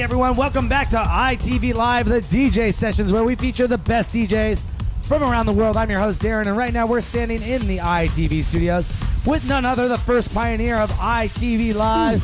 Hey 0.00 0.04
everyone, 0.04 0.34
welcome 0.34 0.66
back 0.66 0.88
to 0.88 0.96
ITV 0.96 1.74
Live, 1.74 2.08
the 2.08 2.22
DJ 2.22 2.72
sessions 2.72 3.12
where 3.12 3.22
we 3.22 3.34
feature 3.34 3.66
the 3.66 3.76
best 3.76 4.14
DJs 4.14 4.62
from 5.02 5.22
around 5.22 5.44
the 5.44 5.52
world. 5.52 5.76
I'm 5.76 5.90
your 5.90 6.00
host 6.00 6.22
Darren, 6.22 6.46
and 6.46 6.56
right 6.56 6.72
now 6.72 6.86
we're 6.86 7.02
standing 7.02 7.42
in 7.42 7.66
the 7.66 7.76
ITV 7.76 8.42
studios 8.42 8.88
with 9.26 9.46
none 9.46 9.66
other 9.66 9.82
than 9.82 9.90
the 9.90 9.98
first 9.98 10.32
pioneer 10.32 10.76
of 10.76 10.90
ITV 10.92 11.74
Live, 11.74 12.20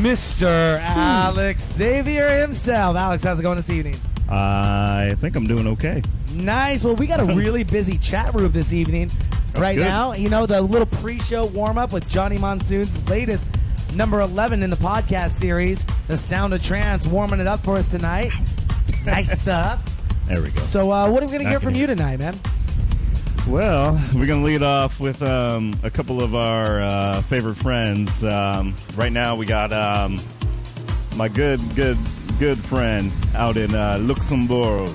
Mr. 0.00 0.78
Alex 0.78 1.64
Xavier 1.64 2.38
himself. 2.38 2.96
Alex, 2.96 3.24
how's 3.24 3.40
it 3.40 3.42
going 3.42 3.56
this 3.56 3.70
evening? 3.70 3.96
I 4.30 5.16
think 5.18 5.34
I'm 5.34 5.48
doing 5.48 5.66
okay. 5.66 6.02
Nice. 6.36 6.84
Well, 6.84 6.94
we 6.94 7.08
got 7.08 7.18
a 7.18 7.24
really 7.34 7.64
busy 7.64 7.98
chat 7.98 8.32
room 8.32 8.52
this 8.52 8.72
evening. 8.72 9.10
right 9.56 9.74
good. 9.74 9.82
now, 9.82 10.12
you 10.12 10.28
know, 10.28 10.46
the 10.46 10.62
little 10.62 10.86
pre-show 10.86 11.46
warm-up 11.46 11.92
with 11.92 12.08
Johnny 12.08 12.38
Monsoon's 12.38 13.08
latest 13.10 13.44
number 13.96 14.20
11 14.20 14.62
in 14.62 14.70
the 14.70 14.76
podcast 14.76 15.30
series, 15.30 15.84
The 16.06 16.16
Sound 16.16 16.54
of 16.54 16.62
Trance, 16.62 17.06
warming 17.06 17.40
it 17.40 17.46
up 17.46 17.60
for 17.60 17.76
us 17.76 17.88
tonight. 17.88 18.30
nice 19.04 19.40
stuff. 19.40 19.94
There 20.26 20.42
we 20.42 20.50
go. 20.50 20.60
So, 20.60 20.90
uh, 20.90 21.08
what 21.10 21.22
are 21.22 21.26
we 21.26 21.32
going 21.32 21.44
to 21.44 21.48
hear 21.48 21.60
from 21.60 21.74
you 21.74 21.86
tonight, 21.86 22.18
man? 22.18 22.34
well, 23.48 23.92
we're 24.14 24.26
going 24.26 24.40
to 24.40 24.46
lead 24.46 24.62
off 24.62 25.00
with 25.00 25.22
um, 25.22 25.72
a 25.82 25.90
couple 25.90 26.22
of 26.22 26.34
our 26.34 26.80
uh, 26.82 27.22
favorite 27.22 27.54
friends. 27.56 28.22
Um, 28.22 28.74
right 28.96 29.12
now, 29.12 29.36
we 29.36 29.46
got 29.46 29.72
um, 29.72 30.18
my 31.16 31.28
good, 31.28 31.60
good, 31.74 31.96
good 32.38 32.58
friend 32.58 33.10
out 33.34 33.56
in 33.56 33.74
uh, 33.74 33.98
Luxembourg. 34.02 34.94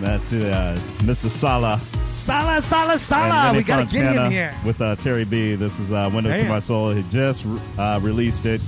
That's 0.00 0.32
uh, 0.32 0.78
Mr. 0.98 1.28
Salah. 1.30 1.78
Sala, 2.12 2.60
Sala, 2.60 2.92
and 2.92 3.00
Sala. 3.00 3.56
We 3.56 3.62
got 3.62 3.78
to 3.88 3.92
get 3.92 4.14
him 4.14 4.30
here. 4.30 4.54
with 4.64 4.80
uh, 4.80 4.96
Terry 4.96 5.24
B. 5.24 5.54
This 5.54 5.80
is 5.80 5.92
uh, 5.92 6.10
Window 6.12 6.36
to 6.36 6.44
My 6.48 6.58
Soul. 6.58 6.90
He 6.90 7.02
just 7.10 7.46
uh, 7.78 7.98
released 8.02 8.46
it. 8.46 8.60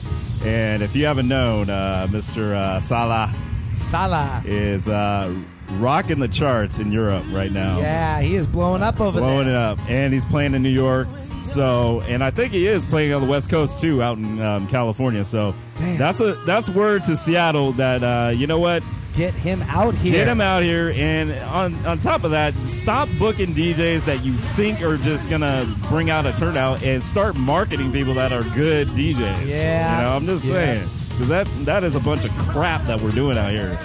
And 0.44 0.82
if 0.82 0.96
you 0.96 1.06
haven't 1.06 1.28
known, 1.28 1.70
uh, 1.70 2.06
Mr. 2.10 2.54
Uh, 2.54 2.80
Salah 2.80 3.32
Sala. 3.74 4.42
is 4.44 4.88
uh, 4.88 5.34
rocking 5.72 6.18
the 6.18 6.28
charts 6.28 6.78
in 6.78 6.92
Europe 6.92 7.24
right 7.30 7.52
now. 7.52 7.78
Yeah, 7.80 8.20
he 8.20 8.34
is 8.34 8.46
blowing 8.46 8.82
up 8.82 9.00
over 9.00 9.18
blowing 9.20 9.46
there. 9.46 9.54
Blowing 9.54 9.76
it 9.76 9.80
up, 9.80 9.90
and 9.90 10.12
he's 10.12 10.24
playing 10.24 10.54
in 10.54 10.62
New 10.62 10.68
York. 10.68 11.08
So, 11.42 12.02
and 12.02 12.22
I 12.22 12.30
think 12.30 12.52
he 12.52 12.66
is 12.66 12.84
playing 12.84 13.12
on 13.12 13.20
the 13.20 13.28
West 13.28 13.50
Coast 13.50 13.80
too, 13.80 14.02
out 14.02 14.16
in 14.16 14.40
um, 14.40 14.66
California. 14.68 15.24
So, 15.24 15.54
Damn. 15.76 15.98
that's 15.98 16.20
a 16.20 16.34
that's 16.46 16.70
word 16.70 17.04
to 17.04 17.16
Seattle 17.16 17.72
that 17.72 18.02
uh, 18.02 18.30
you 18.30 18.46
know 18.46 18.58
what, 18.58 18.82
Get 19.14 19.34
him 19.34 19.60
out 19.68 19.94
here. 19.94 20.12
get 20.12 20.28
him 20.28 20.40
out 20.40 20.62
here, 20.62 20.90
and 20.96 21.32
on 21.44 21.74
on 21.84 21.98
top 22.00 22.24
of 22.24 22.30
that, 22.30 22.54
stop 22.64 23.10
booking 23.18 23.52
DJs 23.52 24.06
that 24.06 24.24
you 24.24 24.32
think 24.32 24.80
are 24.80 24.96
just 24.96 25.28
gonna 25.28 25.66
bring 25.90 26.08
out 26.08 26.24
a 26.24 26.32
turnout, 26.32 26.82
and 26.82 27.02
start 27.02 27.36
marketing 27.36 27.92
people 27.92 28.14
that 28.14 28.32
are 28.32 28.42
good 28.54 28.88
DJs. 28.88 29.46
Yeah. 29.46 29.98
you 29.98 30.04
know, 30.04 30.16
I'm 30.16 30.26
just 30.26 30.46
Yeah. 30.46 30.52
saying 30.54 30.90
because 31.10 31.28
that 31.28 31.46
that 31.66 31.84
is 31.84 31.94
a 31.94 32.00
bunch 32.00 32.24
of 32.24 32.30
crap 32.38 32.86
that 32.86 33.00
we're 33.02 33.10
doing 33.10 33.36
out 33.36 33.50
here. 33.50 33.78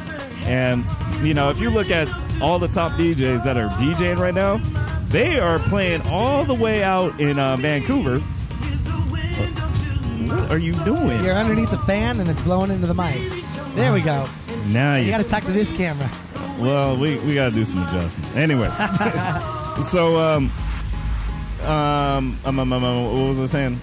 And 0.46 0.86
you 1.22 1.34
know, 1.34 1.50
if 1.50 1.60
you 1.60 1.72
look 1.72 1.92
at 1.92 2.08
all 2.42 2.58
the 2.58 2.70
top 2.70 2.94
DJs 2.94 3.44
that 3.44 3.58
are 3.58 3.68
DJing 3.82 4.18
right 4.20 4.34
now, 4.34 4.62
they 5.10 5.40
are 5.42 5.60
playing 5.60 6.04
all 6.10 6.46
the 6.46 6.54
way 6.56 6.84
out 6.84 7.20
in 7.20 7.38
uh, 7.38 7.58
Vancouver. 7.58 8.20
What 10.30 10.52
are 10.52 10.58
you 10.58 10.74
doing? 10.86 11.22
You're 11.24 11.36
underneath 11.36 11.72
the 11.72 11.78
fan 11.80 12.20
and 12.22 12.30
it's 12.30 12.42
blowing 12.44 12.72
into 12.72 12.88
the 12.88 12.94
mic. 12.94 13.20
There 13.76 13.92
we 13.94 14.02
go. 14.02 14.28
Now 14.74 14.96
You 14.96 15.06
you 15.06 15.12
got 15.12 15.22
to 15.22 15.30
talk 15.30 15.44
to 15.44 15.52
this 15.52 15.72
camera. 15.76 16.10
Well, 16.60 16.98
we, 16.98 17.18
we 17.20 17.36
got 17.36 17.50
to 17.50 17.56
do 17.56 17.66
some 17.66 17.80
adjustments. 17.88 18.36
Anyway, 18.36 18.70
so 19.84 20.20
um, 20.20 20.52
um, 21.64 22.38
um, 22.46 22.60
um, 22.60 22.74
um, 22.74 22.84
um, 22.84 23.06
what 23.06 23.30
was 23.30 23.40
I 23.40 23.46
saying? 23.46 23.78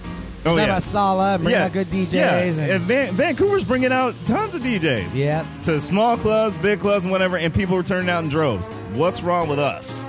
Oh 0.47 0.55
Talk 0.55 0.65
about 0.65 0.83
Sala, 0.83 1.39
bringing 1.39 1.59
out 1.59 1.73
good 1.73 1.87
DJs. 1.87 2.13
Yeah, 2.13 2.37
And, 2.37 2.59
and 2.59 2.83
Van- 2.83 3.13
Vancouver's 3.15 3.65
bringing 3.65 3.91
out 3.91 4.13
tons 4.25 4.53
of 4.53 4.61
DJs. 4.61 5.15
Yep. 5.15 5.45
To 5.63 5.81
small 5.81 6.17
clubs, 6.17 6.55
big 6.57 6.79
clubs, 6.79 7.03
and 7.03 7.11
whatever, 7.11 7.37
and 7.37 7.51
people 7.51 7.75
are 7.77 7.83
turning 7.83 8.09
out 8.09 8.23
in 8.23 8.29
droves. 8.29 8.67
What's 8.93 9.23
wrong 9.23 9.47
with 9.49 9.59
us? 9.59 10.05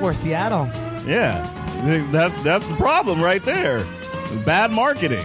or 0.00 0.12
Seattle. 0.14 0.66
Yeah, 1.06 1.42
that's 2.10 2.36
that's 2.42 2.66
the 2.68 2.74
problem 2.76 3.22
right 3.22 3.42
there. 3.42 3.84
Bad 4.46 4.70
marketing. 4.70 5.24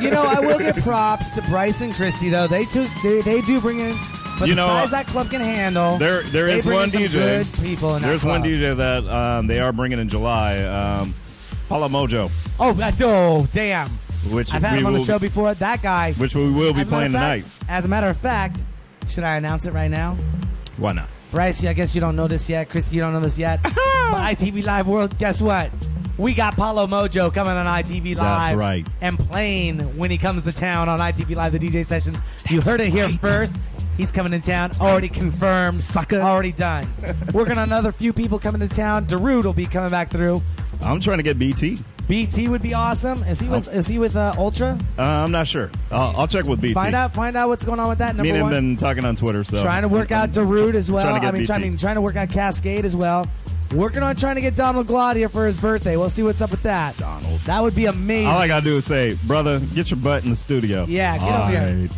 You 0.00 0.10
know, 0.10 0.22
I 0.22 0.38
will 0.38 0.58
give 0.58 0.76
props 0.84 1.32
to 1.32 1.42
Bryce 1.42 1.80
and 1.80 1.92
Christy 1.94 2.28
though. 2.28 2.46
They 2.46 2.64
took 2.66 2.88
they, 3.02 3.22
they 3.22 3.40
do 3.40 3.60
bring 3.60 3.80
in 3.80 3.94
for 4.38 4.46
You 4.46 4.54
the 4.54 4.60
know, 4.62 4.66
size 4.68 4.90
that 4.92 5.06
club 5.06 5.30
can 5.30 5.40
handle. 5.40 5.96
There, 5.98 6.22
there 6.22 6.48
in 6.48 6.60
one 6.64 6.88
DJ. 6.90 7.12
Good 7.12 7.62
people 7.64 7.96
in 7.96 8.02
that 8.02 8.08
There's 8.08 8.24
one. 8.24 8.42
DJ 8.42 8.76
that 8.76 9.06
um, 9.08 9.46
they 9.46 9.58
are 9.60 9.72
bringing 9.72 9.98
in 9.98 10.08
July. 10.08 10.60
Um, 10.62 11.14
Paula 11.68 11.88
Mojo, 11.88 12.30
Oh, 12.60 12.72
that, 12.74 13.00
oh, 13.02 13.48
damn! 13.52 13.88
which 14.30 14.52
I've 14.52 14.62
had 14.62 14.74
we 14.74 14.78
him 14.80 14.86
on 14.86 14.92
the 14.92 14.98
show 15.00 15.18
before. 15.18 15.54
That 15.54 15.82
guy. 15.82 16.12
which 16.12 16.34
we 16.34 16.50
will 16.50 16.74
be 16.74 16.80
As 16.80 16.88
a 16.88 16.90
matter 16.90 16.96
playing 16.96 17.06
of 17.06 17.12
tonight. 17.12 17.44
As 17.68 17.84
a 17.84 17.88
matter 17.88 18.06
of 18.08 18.16
fact, 18.16 18.62
should 19.08 19.24
I 19.24 19.36
announce 19.36 19.66
it 19.66 19.72
right 19.72 19.90
now? 19.90 20.16
Why 20.76 20.92
not? 20.92 21.08
Bryce, 21.30 21.64
I 21.64 21.72
guess 21.72 21.94
you 21.94 22.00
don't 22.00 22.14
know 22.16 22.28
this 22.28 22.48
yet. 22.48 22.68
Christy, 22.68 22.96
you 22.96 23.02
don't 23.02 23.12
know 23.12 23.20
this 23.20 23.38
yet. 23.38 23.60
but 23.62 23.72
ITV 23.72 24.64
Live 24.64 24.86
World, 24.86 25.18
guess 25.18 25.42
what? 25.42 25.70
We 26.16 26.32
got 26.32 26.56
Paulo 26.56 26.86
Mojo 26.86 27.34
coming 27.34 27.54
on 27.54 27.66
ITV 27.66 28.14
Live. 28.14 28.16
That's 28.16 28.54
right. 28.54 28.86
And 29.00 29.18
playing 29.18 29.80
when 29.96 30.12
he 30.12 30.18
comes 30.18 30.44
to 30.44 30.52
town 30.52 30.88
on 30.88 31.00
ITV 31.00 31.34
Live, 31.34 31.52
the 31.52 31.58
DJ 31.58 31.84
sessions. 31.84 32.18
you 32.48 32.60
heard 32.60 32.80
it 32.80 32.90
here 32.90 33.08
first. 33.08 33.56
He's 33.96 34.10
coming 34.12 34.32
to 34.32 34.40
town. 34.40 34.72
Already 34.80 35.08
confirmed. 35.08 35.74
Sucker. 35.76 36.20
Already 36.20 36.52
done. 36.52 36.86
Working 37.32 37.58
on 37.58 37.64
another 37.64 37.92
few 37.92 38.12
people 38.12 38.38
coming 38.38 38.60
to 38.66 38.68
town. 38.74 39.06
Darude 39.06 39.44
will 39.44 39.52
be 39.52 39.66
coming 39.66 39.90
back 39.90 40.10
through. 40.10 40.42
I'm 40.82 41.00
trying 41.00 41.18
to 41.18 41.22
get 41.22 41.38
BT. 41.38 41.78
BT 42.08 42.48
would 42.48 42.60
be 42.60 42.74
awesome. 42.74 43.22
Is 43.22 43.40
he 43.40 43.48
with? 43.48 43.68
Oh. 43.68 43.72
Is 43.72 43.86
he 43.86 43.98
with 43.98 44.14
uh, 44.14 44.34
Ultra? 44.36 44.78
Uh, 44.98 45.02
I'm 45.02 45.30
not 45.30 45.46
sure. 45.46 45.70
I'll, 45.90 46.14
I'll 46.18 46.26
check 46.28 46.44
with 46.44 46.60
BT. 46.60 46.74
Find 46.74 46.94
out. 46.94 47.14
Find 47.14 47.34
out 47.36 47.48
what's 47.48 47.64
going 47.64 47.80
on 47.80 47.88
with 47.88 47.98
that. 47.98 48.14
Me 48.16 48.18
Number 48.18 48.28
and 48.30 48.36
him 48.36 48.42
one. 48.42 48.52
been 48.52 48.76
talking 48.76 49.04
on 49.04 49.16
Twitter. 49.16 49.42
So 49.44 49.62
trying 49.62 49.82
to 49.82 49.88
work 49.88 50.10
out 50.10 50.30
Darude 50.30 50.74
as 50.74 50.90
well. 50.90 51.04
trying 51.04 51.14
to 51.14 51.20
get 51.20 51.28
I 51.28 51.32
mean, 51.32 51.42
BT. 51.42 51.46
trying, 51.46 51.76
trying 51.78 51.94
to 51.94 52.02
work 52.02 52.16
out 52.16 52.28
Kaskade 52.28 52.84
as 52.84 52.94
well. 52.94 53.26
Working 53.72 54.02
on 54.02 54.14
trying 54.16 54.36
to 54.36 54.40
get 54.40 54.54
Donald 54.56 54.86
Glaude 54.86 55.16
here 55.16 55.28
for 55.28 55.46
his 55.46 55.60
birthday. 55.60 55.96
We'll 55.96 56.08
see 56.08 56.22
what's 56.22 56.40
up 56.40 56.50
with 56.50 56.62
that. 56.62 56.96
Donald. 56.96 57.40
That 57.40 57.60
would 57.62 57.74
be 57.74 57.86
amazing. 57.86 58.28
All 58.28 58.38
I 58.38 58.46
gotta 58.46 58.64
do 58.64 58.76
is 58.76 58.84
say, 58.84 59.16
brother, 59.26 59.58
get 59.74 59.90
your 59.90 59.98
butt 59.98 60.22
in 60.24 60.30
the 60.30 60.36
studio. 60.36 60.84
Yeah, 60.88 61.18
get 61.18 61.40
over 61.40 61.50
here. 61.50 61.88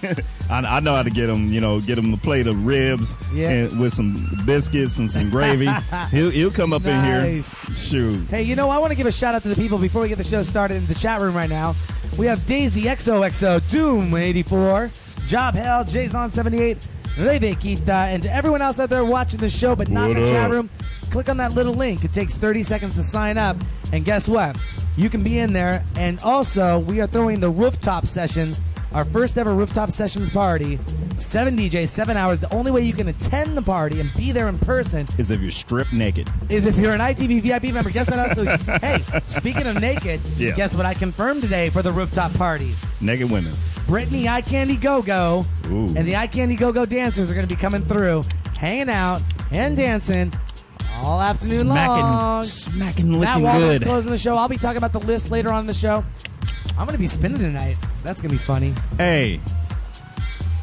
here. 0.00 0.14
I, 0.50 0.58
I 0.76 0.80
know 0.80 0.94
how 0.94 1.02
to 1.02 1.10
get 1.10 1.28
him. 1.28 1.52
You 1.52 1.60
know, 1.60 1.80
get 1.80 1.98
him 1.98 2.12
a 2.12 2.16
plate 2.16 2.46
of 2.48 2.66
ribs 2.66 3.14
Yeah. 3.32 3.50
and 3.50 3.80
with 3.80 3.92
some 3.92 4.26
biscuits 4.44 4.98
and 4.98 5.10
some 5.10 5.30
gravy. 5.30 5.68
he'll 6.10 6.30
he'll 6.30 6.50
come 6.50 6.72
up 6.72 6.84
in 6.84 7.04
here. 7.04 7.20
Nice. 7.22 7.78
Shoot. 7.88 8.26
Hey, 8.28 8.42
you 8.42 8.56
know, 8.56 8.68
I 8.70 8.78
want 8.78 8.90
to 8.90 8.96
give 8.96 9.06
a 9.06 9.12
shout 9.12 9.34
out 9.34 9.42
to 9.42 9.48
the 9.48 9.56
people 9.56 9.78
before 9.78 10.02
we 10.02 10.08
get 10.08 10.18
the 10.18 10.24
show 10.24 10.42
started 10.42 10.76
in 10.78 10.86
the 10.86 10.94
chat 10.94 11.20
room 11.20 11.34
right 11.36 11.48
now. 11.50 11.74
We 12.18 12.26
have 12.26 12.44
Daisy 12.46 12.82
XOXO, 12.82 13.70
Doom 13.70 14.14
84, 14.14 14.90
Job 15.26 15.54
Hell, 15.54 15.84
Jason 15.84 16.30
78, 16.32 16.76
Rebequita, 17.16 17.88
and 18.12 18.22
to 18.24 18.34
everyone 18.34 18.62
else 18.62 18.80
out 18.80 18.90
there 18.90 19.04
watching 19.04 19.38
the 19.40 19.48
show 19.48 19.76
but 19.76 19.88
not 19.88 20.10
in 20.10 20.16
What 20.18 20.24
the 20.24 20.30
chat 20.30 20.50
room, 20.50 20.68
click 21.10 21.28
on 21.28 21.36
that 21.38 21.52
little 21.52 21.74
link. 21.74 22.04
It 22.04 22.12
takes 22.12 22.36
30 22.38 22.62
seconds 22.62 22.94
to 22.94 23.02
sign 23.02 23.36
up. 23.38 23.56
And 23.92 24.04
guess 24.04 24.28
what? 24.28 24.56
You 24.96 25.08
can 25.10 25.22
be 25.22 25.38
in 25.38 25.52
there. 25.52 25.84
And 25.96 26.18
also, 26.20 26.80
we 26.80 27.00
are 27.00 27.06
throwing 27.06 27.40
the 27.40 27.50
rooftop 27.50 28.06
sessions, 28.06 28.60
our 28.92 29.04
first 29.04 29.36
ever 29.38 29.54
rooftop 29.54 29.90
sessions 29.90 30.30
party. 30.30 30.78
Seven 31.16 31.56
DJs, 31.56 31.88
seven 31.88 32.16
hours. 32.16 32.40
The 32.40 32.52
only 32.54 32.70
way 32.70 32.82
you 32.82 32.92
can 32.92 33.08
attend 33.08 33.56
the 33.56 33.62
party 33.62 34.00
and 34.00 34.12
be 34.14 34.32
there 34.32 34.48
in 34.48 34.58
person 34.58 35.06
Is 35.18 35.30
if 35.30 35.40
you're 35.42 35.50
stripped 35.50 35.92
naked. 35.92 36.28
is 36.48 36.66
if 36.66 36.78
you're 36.78 36.92
an 36.92 37.00
ITV 37.00 37.42
VIP 37.42 37.74
member. 37.74 37.90
Guess 37.90 38.10
what 38.10 38.18
else? 38.38 38.60
hey, 38.80 38.98
speaking 39.26 39.66
of 39.66 39.80
naked, 39.80 40.20
Yes. 40.36 40.56
guess 40.56 40.74
what 40.76 40.86
I 40.86 40.94
confirmed 40.94 41.42
today 41.42 41.68
for 41.70 41.82
the 41.82 41.92
rooftop 41.92 42.32
party? 42.34 42.72
Naked 43.00 43.30
women. 43.30 43.52
Brittany 43.86 44.28
Eye 44.28 44.40
Candy 44.42 44.76
Go 44.76 45.02
Go 45.02 45.44
Ooh. 45.66 45.86
and 45.96 46.06
the 46.06 46.14
Eye 46.16 46.26
Candy 46.28 46.54
Go 46.56 46.72
Go 46.72 46.86
dancers 46.86 47.30
are 47.30 47.34
going 47.34 47.46
to 47.46 47.52
be 47.54 47.60
coming 47.60 47.82
through, 47.82 48.22
hanging 48.56 48.88
out 48.88 49.20
and 49.50 49.76
dancing 49.76 50.32
all 50.94 51.20
afternoon 51.20 51.68
long. 51.68 52.44
smacking, 52.44 53.18
Matt 53.18 53.40
looking 53.40 53.44
Waldman's 53.44 53.78
good. 53.78 53.86
closing 53.86 54.12
the 54.12 54.18
show. 54.18 54.36
I'll 54.36 54.48
be 54.48 54.56
talking 54.56 54.78
about 54.78 54.92
the 54.92 55.00
list 55.00 55.30
later 55.30 55.50
on 55.50 55.60
in 55.60 55.66
the 55.66 55.74
show. 55.74 56.04
I'm 56.78 56.86
going 56.86 56.92
to 56.92 56.98
be 56.98 57.06
spinning 57.06 57.38
tonight. 57.38 57.76
That's 58.02 58.20
going 58.22 58.30
to 58.30 58.36
be 58.36 58.42
funny. 58.42 58.74
Hey. 58.96 59.40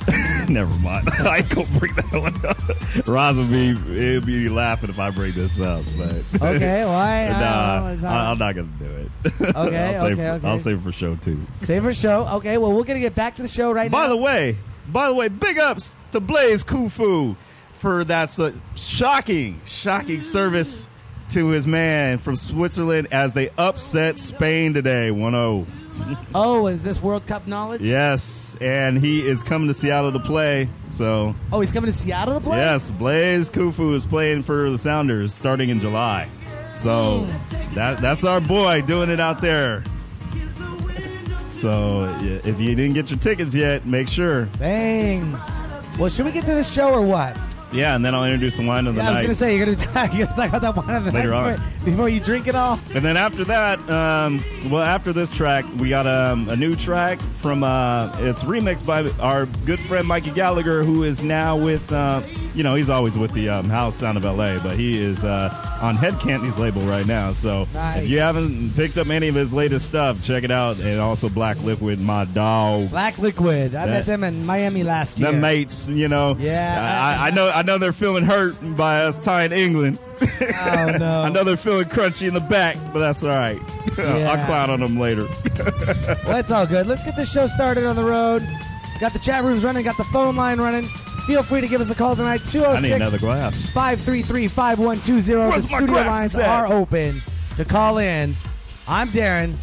Never 0.50 0.74
mind. 0.80 1.10
I 1.20 1.40
ain't 1.40 1.50
gonna 1.50 1.68
bring 1.80 1.94
that 1.96 2.14
one 2.14 2.46
up. 2.46 3.08
Roz 3.08 3.38
will 3.38 3.46
be 3.48 3.76
he'll 3.76 4.22
be 4.22 4.48
laughing 4.48 4.90
if 4.90 5.00
I 5.00 5.10
bring 5.10 5.34
this 5.34 5.60
up, 5.60 5.84
but 5.98 6.42
Okay, 6.56 6.86
why? 6.86 7.26
I 7.28 7.30
nah, 7.32 7.88
I, 7.88 7.92
on. 7.92 8.06
I'm 8.06 8.38
not 8.38 8.56
gonna 8.56 8.70
do 8.80 8.86
it. 8.86 9.12
Okay, 9.26 9.52
I'll 9.54 9.66
save, 9.66 10.14
okay, 10.14 10.30
okay. 10.30 10.48
I'll 10.48 10.60
save 10.60 10.78
it 10.78 10.82
for 10.82 10.94
show 10.94 11.16
two. 11.18 11.46
Save 11.58 11.84
for 11.84 11.94
show. 11.94 12.26
Okay, 12.36 12.58
well, 12.58 12.72
we're 12.72 12.86
going 12.86 12.96
to 12.96 13.02
get 13.02 13.16
back 13.16 13.36
to 13.36 13.42
the 13.42 13.48
show 13.50 13.72
right 13.72 13.92
By 13.92 13.98
now. 13.98 14.04
By 14.06 14.10
the 14.10 14.18
way, 14.18 14.56
by 14.88 15.08
the 15.08 15.14
way, 15.14 15.28
big 15.28 15.58
ups 15.58 15.96
to 16.14 16.22
Blaise 16.22 16.64
Nkufo 16.64 17.36
for 17.80 18.04
that 18.06 18.36
shocking, 18.76 19.62
shocking 19.66 20.22
service 20.22 20.90
to 21.30 21.48
his 21.50 21.68
man 21.68 22.18
from 22.18 22.36
Switzerland 22.36 23.08
as 23.12 23.34
they 23.34 23.50
upset 23.58 24.18
Spain 24.18 24.74
today, 24.74 25.10
1-0. 25.12 25.68
oh, 26.36 26.68
is 26.68 26.84
this 26.84 27.02
World 27.02 27.26
Cup 27.28 27.48
knowledge? 27.48 27.82
Yes, 27.82 28.56
and 28.62 28.98
he 28.98 29.28
is 29.28 29.44
coming 29.44 29.68
to 29.68 29.74
Seattle 29.74 30.12
to 30.14 30.20
play. 30.20 30.70
So, 30.90 31.36
Oh, 31.52 31.60
he's 31.60 31.72
coming 31.72 31.92
to 31.92 31.98
Seattle 31.98 32.36
to 32.36 32.40
play? 32.40 32.58
yes, 32.58 32.92
Blaise 32.92 33.50
Nkufo 33.52 33.94
is 33.96 34.06
playing 34.06 34.44
for 34.44 34.70
the 34.72 34.78
Sounders 34.78 35.34
starting 35.34 35.70
in 35.70 35.80
July. 35.80 36.30
So, 36.76 37.26
that 37.74 38.00
that's 38.00 38.24
our 38.24 38.40
boy 38.40 38.82
doing 38.84 39.10
it 39.10 39.20
out 39.20 39.42
there. 39.42 39.84
So 41.52 42.04
if 42.22 42.60
you 42.60 42.76
didn't 42.76 42.94
get 42.94 43.10
your 43.10 43.18
tickets 43.20 43.56
yet, 43.56 43.86
make 43.88 44.08
sure. 44.08 44.46
Bang. 44.60 45.36
Well, 45.98 46.08
should 46.10 46.26
we 46.28 46.32
get 46.32 46.46
to 46.46 46.54
the 46.54 46.62
show 46.64 46.94
or 46.94 47.02
what? 47.02 47.36
Yeah, 47.72 47.96
and 47.96 48.04
then 48.06 48.16
I'll 48.16 48.24
introduce 48.26 48.56
the 48.56 48.66
wine 48.66 48.88
of 48.88 48.96
the 48.96 49.02
Yeah, 49.02 49.08
I 49.08 49.12
was 49.12 49.20
night. 49.20 49.24
gonna 49.24 49.36
say 49.36 49.56
you're 49.58 49.66
gonna 49.66 49.78
talk, 49.94 50.14
you're 50.14 50.26
gonna 50.26 50.36
talk 50.38 50.50
about 50.50 50.62
that 50.62 50.76
wine 50.86 50.96
of 50.96 51.06
the 51.06 51.12
Later 51.12 51.30
night 51.32 51.38
on. 51.38 51.54
before, 51.56 51.86
before 51.86 52.10
you 52.10 52.20
drink 52.20 52.48
it 52.48 52.56
all. 52.56 52.80
And 52.96 53.04
then 53.04 53.18
after 53.18 53.44
that, 53.46 53.80
um, 53.90 54.44
well, 54.70 54.82
after 54.84 55.12
this 55.14 55.30
track, 55.36 55.66
we 55.78 55.90
got 55.90 56.08
um, 56.08 56.48
a 56.50 56.56
new 56.56 56.76
track 56.76 57.20
from 57.36 57.64
uh, 57.64 58.10
it's 58.20 58.44
remixed 58.44 58.86
by 58.86 59.10
our 59.22 59.46
good 59.66 59.80
friend 59.80 60.08
Mikey 60.08 60.32
Gallagher, 60.32 60.84
who 60.84 61.04
is 61.04 61.24
now 61.24 61.56
with, 61.58 61.92
uh, 61.92 62.22
you 62.56 62.64
know, 62.64 62.76
he's 62.76 62.90
always 62.90 63.18
with 63.18 63.32
the 63.34 63.50
um, 63.50 63.70
House 63.70 63.96
Sound 63.98 64.18
of 64.18 64.24
LA, 64.24 64.58
but 64.60 64.76
he 64.78 65.00
is 65.02 65.24
uh, 65.24 65.54
on 65.82 65.96
Hed 65.96 66.14
Kandi's 66.16 66.58
label 66.58 66.82
right 66.84 67.06
now. 67.06 67.32
So 67.34 67.68
Nice. 67.74 68.04
if 68.04 68.10
you 68.10 68.20
haven't 68.20 68.76
picked 68.76 68.98
up 68.98 69.08
any 69.10 69.28
of 69.28 69.36
his 69.36 69.54
latest 69.54 69.86
stuff, 69.86 70.24
check 70.24 70.44
it 70.44 70.52
out. 70.52 70.80
And 70.80 71.00
also 71.00 71.30
Black 71.30 71.62
Liquid, 71.64 72.00
my 72.02 72.26
dog. 72.26 72.90
Black 72.90 73.20
Liquid. 73.20 73.76
I 73.76 73.86
That- 73.86 73.88
met 73.90 74.06
them 74.06 74.24
in 74.24 74.46
Miami 74.46 74.84
last 74.84 75.20
year. 75.20 75.32
The 75.32 75.38
mates, 75.38 75.88
you 75.90 76.08
know. 76.08 76.36
Yeah. 76.40 77.18
I, 77.20 77.28
I 77.28 77.32
know. 77.32 77.50
I 77.58 77.64
know 77.64 77.80
they're 77.80 77.92
feeling 77.92 78.24
hurt 78.24 78.56
by 78.78 79.02
us 79.06 79.18
tying 79.18 79.52
England. 79.52 79.98
Oh 80.22 80.96
no. 81.00 81.22
I 81.26 81.30
know 81.30 81.44
they're 81.44 81.58
feeling 81.58 81.86
crunchy 81.86 82.28
in 82.28 82.36
the 82.36 82.40
back, 82.40 82.78
but 82.94 83.00
that's 83.00 83.24
all 83.24 83.32
right. 83.32 83.60
Yeah. 83.98 84.32
I'll 84.32 84.46
clown 84.46 84.70
on 84.70 84.80
them 84.80 85.00
later. 85.00 85.26
Well, 86.28 86.38
it's 86.38 86.52
all 86.52 86.68
good. 86.68 86.86
Let's 86.86 87.04
get 87.04 87.16
this 87.16 87.34
show 87.34 87.48
started 87.48 87.88
on 87.88 87.96
the 87.96 88.04
road. 88.04 88.48
Got 89.00 89.14
the 89.14 89.20
chat 89.20 89.44
rooms 89.44 89.64
running, 89.64 89.84
got 89.84 89.98
the 89.98 90.04
phone 90.04 90.36
line 90.36 90.60
running. 90.60 90.84
Feel 91.26 91.42
free 91.42 91.62
to 91.62 91.68
give 91.68 91.82
us 91.82 91.90
a 91.90 91.96
call 91.96 92.16
tonight, 92.16 92.42
oh 92.56 92.74
I 92.74 92.80
206 92.80 93.74
533 93.74 94.48
5120. 94.48 95.60
The 95.60 95.68
studio 95.68 95.96
lines 95.96 96.36
are 96.38 96.68
open 96.68 97.24
to 97.56 97.66
call 97.66 97.98
in. 97.98 98.36
I'm 98.88 99.10
Darren. 99.10 99.56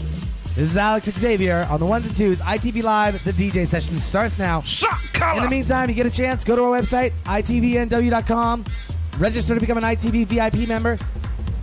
This 0.57 0.71
is 0.71 0.77
Alex 0.77 1.11
Xavier 1.11 1.67
on 1.69 1.81
the 1.81 1.87
ones 1.87 2.07
and 2.07 2.17
twos. 2.17 2.41
ITV 2.41 2.85
Live, 2.85 3.25
the 3.25 3.33
DJ 3.33 3.67
session 3.67 3.99
starts 3.99 4.39
now. 4.39 4.61
Shot 4.61 5.01
In 5.37 5.43
the 5.43 5.51
meantime, 5.51 5.89
you 5.89 5.97
get 5.97 6.07
a 6.07 6.11
chance, 6.11 6.45
go 6.45 6.55
to 6.55 6.63
our 6.63 6.81
website, 6.81 7.11
itvnw.com, 7.23 8.65
register 9.19 9.55
to 9.55 9.61
become 9.61 9.79
an 9.79 9.83
ITV 9.83 10.27
VIP 10.27 10.69
member, 10.69 10.97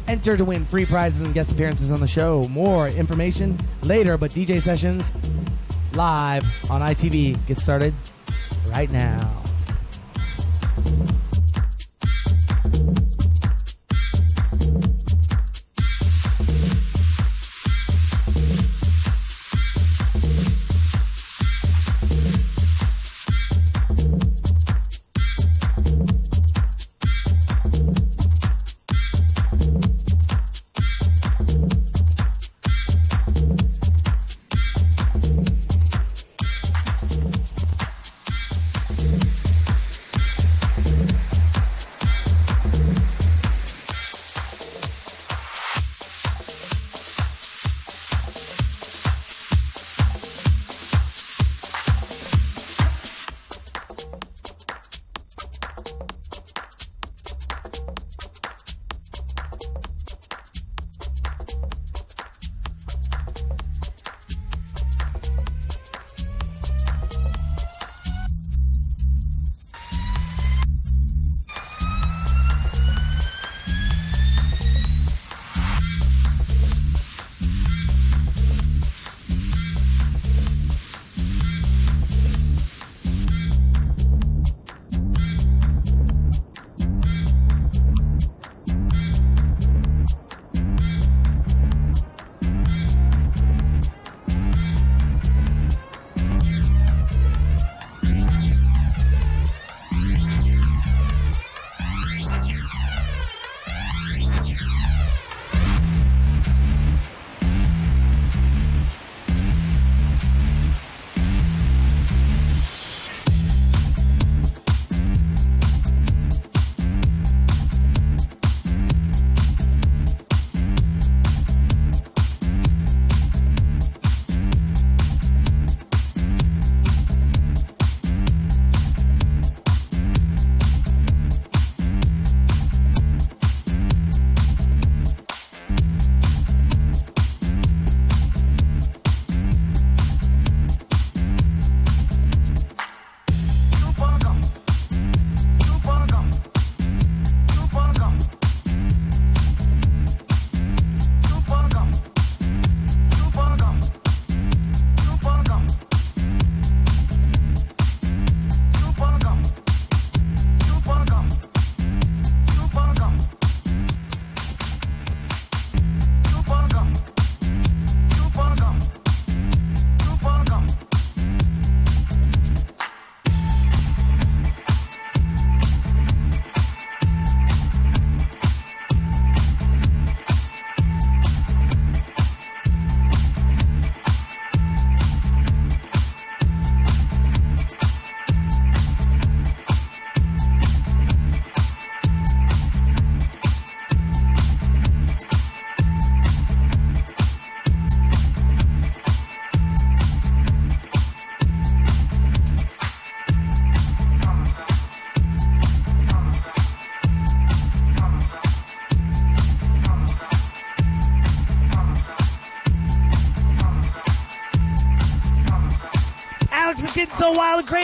enter 0.09 0.35
to 0.35 0.43
win 0.43 0.65
free 0.65 0.85
prizes 0.85 1.21
and 1.21 1.33
guest 1.33 1.53
appearances 1.53 1.89
on 1.89 2.01
the 2.01 2.07
show. 2.07 2.43
More 2.49 2.89
information 2.89 3.57
later, 3.81 4.17
but 4.17 4.31
DJ 4.31 4.59
sessions 4.59 5.13
live 5.93 6.43
on 6.69 6.81
ITV 6.81 7.47
get 7.47 7.59
started 7.59 7.93
right 8.71 8.91
now. 8.91 9.41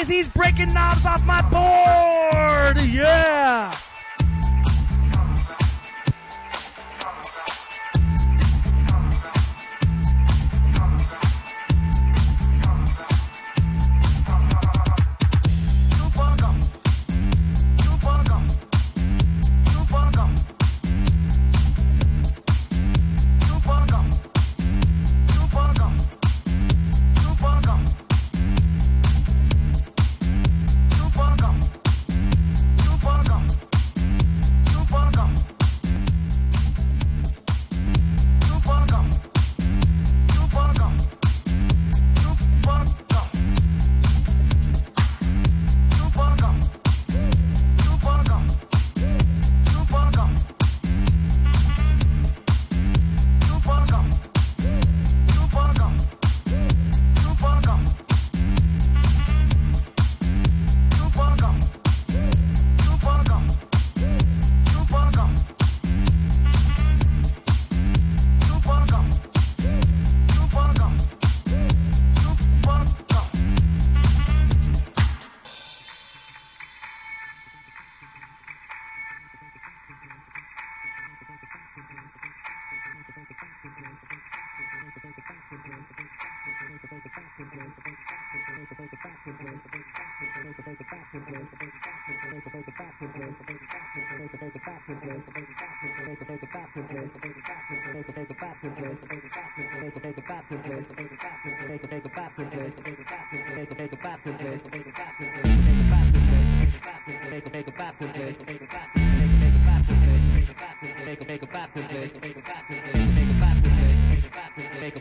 He's 0.07 0.29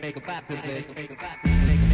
Take 0.07 0.17
a 0.17 0.21
backward 0.21 0.63
take 0.63 1.86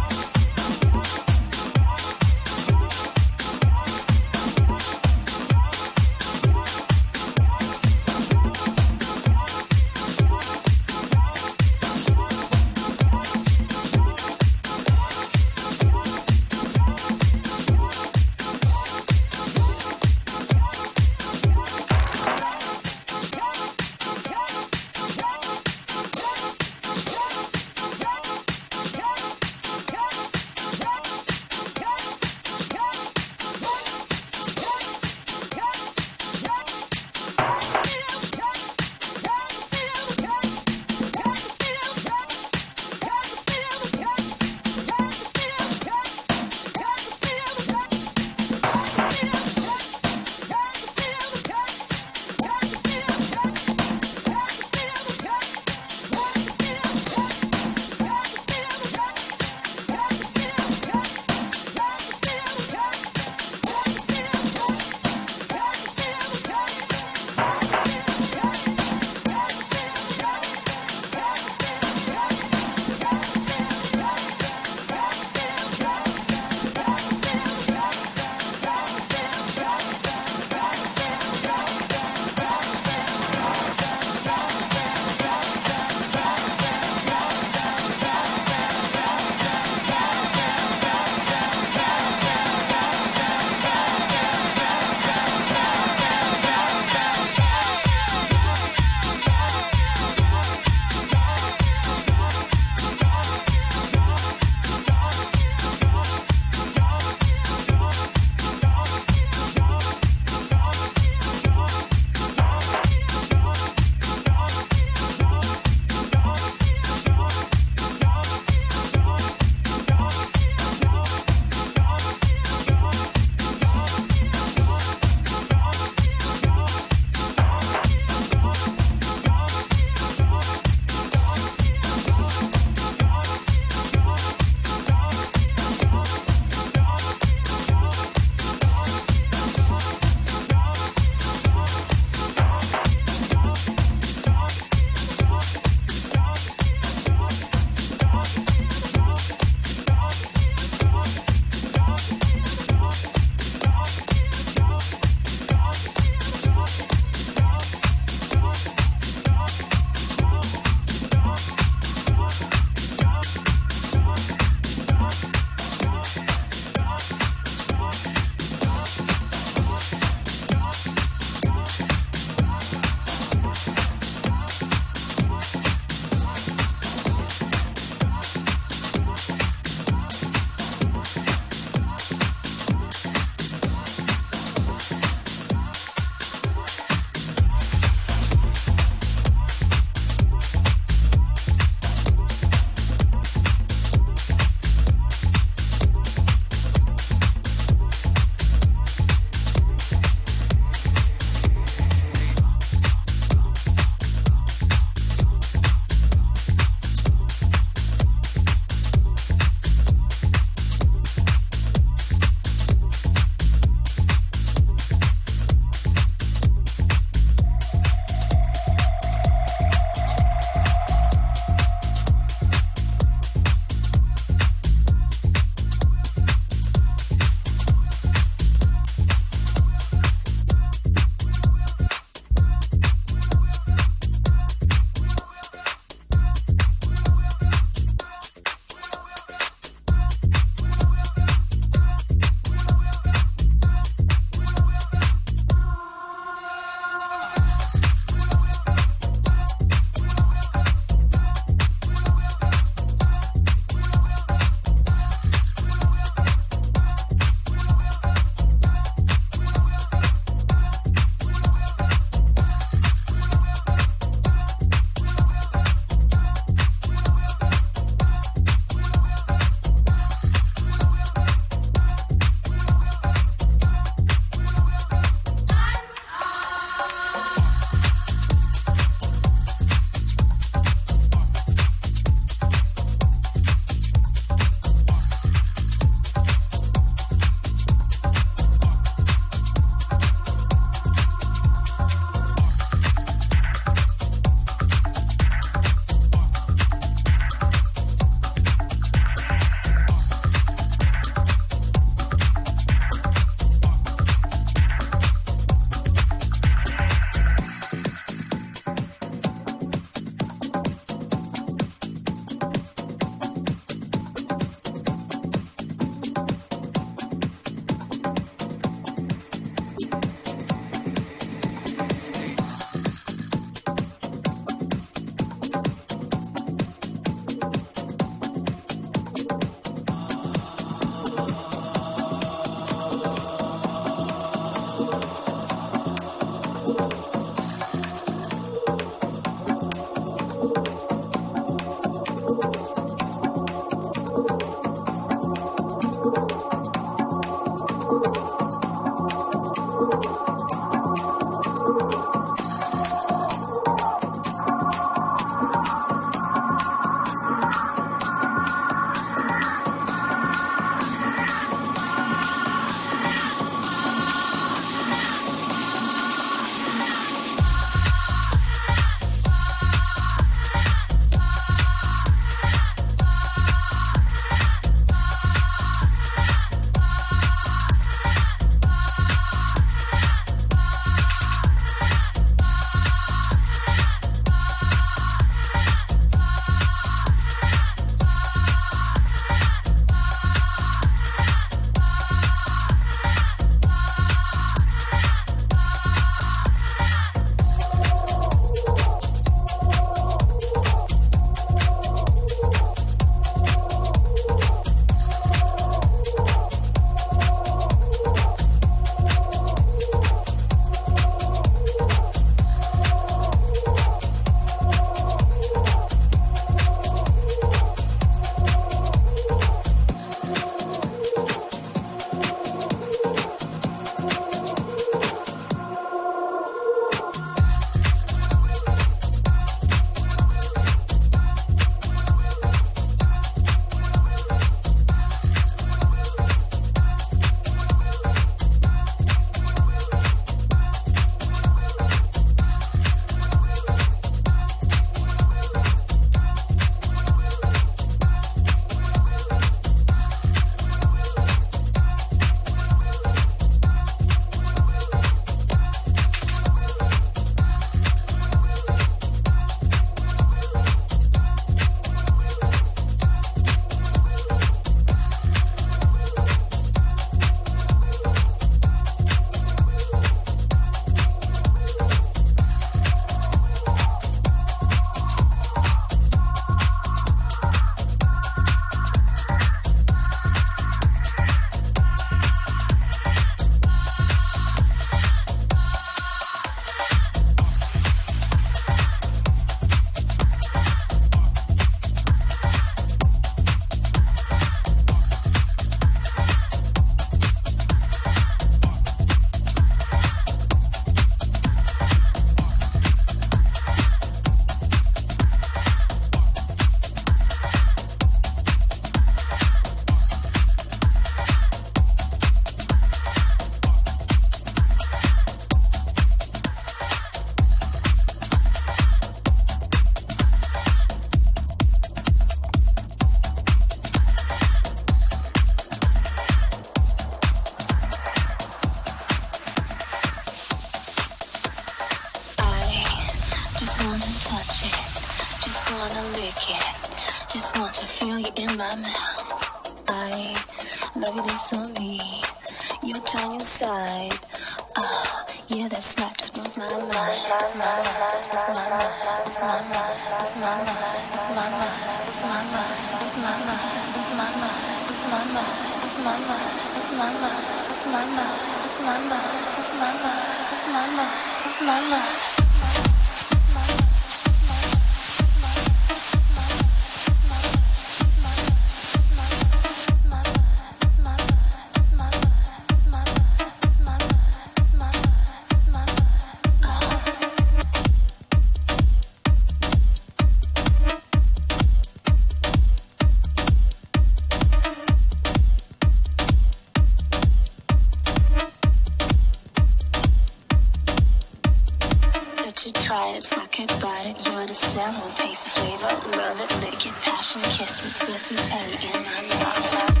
passion 597.21 597.41
kiss 597.43 597.83
and 597.83 597.93
sizzle 597.93 598.37
toe 598.49 598.97
in 598.97 599.05
my 599.05 599.21
mouth. 599.43 600.00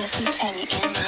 Jesse 0.00 0.24
can 0.24 0.99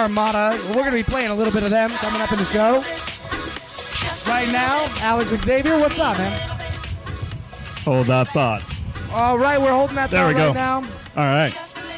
Armada. 0.00 0.58
We're 0.68 0.74
going 0.84 0.90
to 0.92 0.96
be 0.96 1.02
playing 1.02 1.30
a 1.30 1.34
little 1.34 1.52
bit 1.52 1.62
of 1.62 1.70
them 1.70 1.90
coming 1.90 2.20
up 2.20 2.32
in 2.32 2.38
the 2.38 2.44
show. 2.44 2.82
Right 4.30 4.50
now, 4.50 4.86
Alex 5.02 5.30
Xavier, 5.30 5.78
what's 5.78 5.98
up, 5.98 6.16
man? 6.16 6.58
Hold 7.84 8.06
that 8.06 8.28
thought. 8.28 8.62
All 9.12 9.36
right, 9.38 9.60
we're 9.60 9.72
holding 9.72 9.96
that 9.96 10.10
There 10.10 10.20
thought 10.22 10.28
we 10.28 10.34
go. 10.34 10.46
right 10.46 10.54
now. 10.54 10.76
All 11.16 11.26
right. 11.26 11.52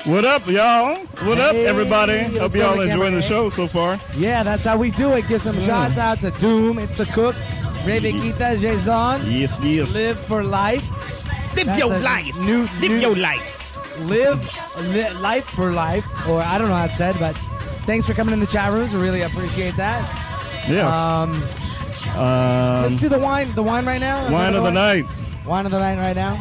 What 0.04 0.24
up, 0.24 0.46
y'all? 0.48 0.96
What 1.26 1.38
up, 1.38 1.54
everybody? 1.54 2.24
Hope 2.38 2.54
y'all 2.54 2.72
enjoying 2.72 2.88
camera, 2.88 3.10
the 3.10 3.20
hey. 3.20 3.28
show 3.28 3.48
so 3.48 3.66
far. 3.68 3.98
Yeah, 4.16 4.42
that's 4.42 4.64
how 4.64 4.76
we 4.76 4.90
do 4.90 5.12
it. 5.12 5.28
Give 5.28 5.40
some 5.40 5.58
shots 5.60 5.96
out 5.98 6.20
to 6.22 6.30
Doom. 6.32 6.78
It's 6.80 6.96
the 6.96 7.06
cook. 7.06 7.36
Rebequita 7.84 8.60
Jason. 8.60 9.30
Yes, 9.30 9.60
yes. 9.60 9.94
Live 9.94 10.18
for 10.18 10.42
life. 10.42 10.84
Live 11.54 11.66
That's 11.66 11.78
your 11.78 11.96
life. 11.98 12.36
new- 12.40 12.62
Live 12.80 12.90
new- 12.90 12.96
your 12.96 13.14
life. 13.16 13.98
Live 14.06 14.40
li- 14.92 15.10
life 15.20 15.44
for 15.44 15.70
life. 15.70 16.06
Or 16.28 16.40
I 16.40 16.58
don't 16.58 16.68
know 16.68 16.74
how 16.74 16.86
it's 16.86 16.96
said, 16.96 17.16
but 17.20 17.36
thanks 17.86 18.06
for 18.06 18.14
coming 18.14 18.32
in 18.34 18.40
the 18.40 18.46
chat 18.46 18.72
rooms. 18.72 18.94
We 18.94 19.00
really 19.00 19.22
appreciate 19.22 19.76
that. 19.76 20.00
Yes. 20.68 20.94
Um, 20.94 21.32
Um, 22.18 22.82
let's 22.82 23.00
do 23.00 23.08
the 23.08 23.18
wine. 23.18 23.54
The 23.54 23.62
wine 23.62 23.86
right 23.86 24.00
now. 24.00 24.30
Wine 24.30 24.54
of 24.54 24.64
the 24.64 24.70
night. 24.70 25.04
Wine 25.46 25.64
of 25.66 25.72
the 25.72 25.78
night 25.78 25.96
right 25.98 26.16
now. 26.16 26.34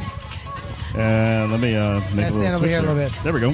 And 0.95 1.51
let 1.51 1.61
me 1.61 1.75
uh, 1.77 1.99
make 1.99 2.03
Yeah, 2.03 2.11
a 2.11 2.15
little 2.15 2.31
stand 2.31 2.47
over 2.55 2.57
switch 2.59 2.69
here 2.71 2.79
a 2.79 2.81
little 2.81 2.95
bit. 2.95 3.13
There 3.23 3.31
we 3.33 3.39
go. 3.39 3.49
All 3.49 3.53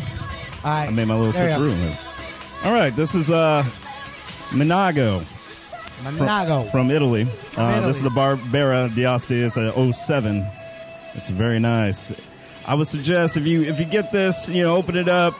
right. 0.66 0.88
I 0.88 0.92
made 0.92 1.06
my 1.06 1.16
little 1.16 1.32
There 1.32 1.50
you 1.50 1.56
go. 1.56 1.76
switcheroo. 1.76 2.66
All 2.66 2.74
right, 2.74 2.96
this 2.96 3.14
is 3.14 3.30
uh, 3.30 3.64
Minago 4.50 5.22
from, 6.18 6.70
from 6.70 6.92
Italy. 6.92 7.24
Uh, 7.58 7.62
Italy. 7.78 7.88
This 7.88 7.98
is 7.98 8.04
the 8.04 8.10
Barbera 8.10 8.94
d'Asti. 8.96 9.42
It's 9.42 9.58
a 9.58 9.94
07. 9.94 10.46
It's 11.14 11.30
very 11.30 11.60
nice. 11.60 12.12
I 12.68 12.74
would 12.76 12.88
suggest 12.88 13.38
if 13.38 13.48
you 13.48 13.62
if 13.64 13.80
you 13.80 13.86
get 13.86 14.12
this, 14.12 14.50
you 14.50 14.64
know, 14.64 14.76
open 14.76 14.98
it 14.98 15.08
up, 15.08 15.36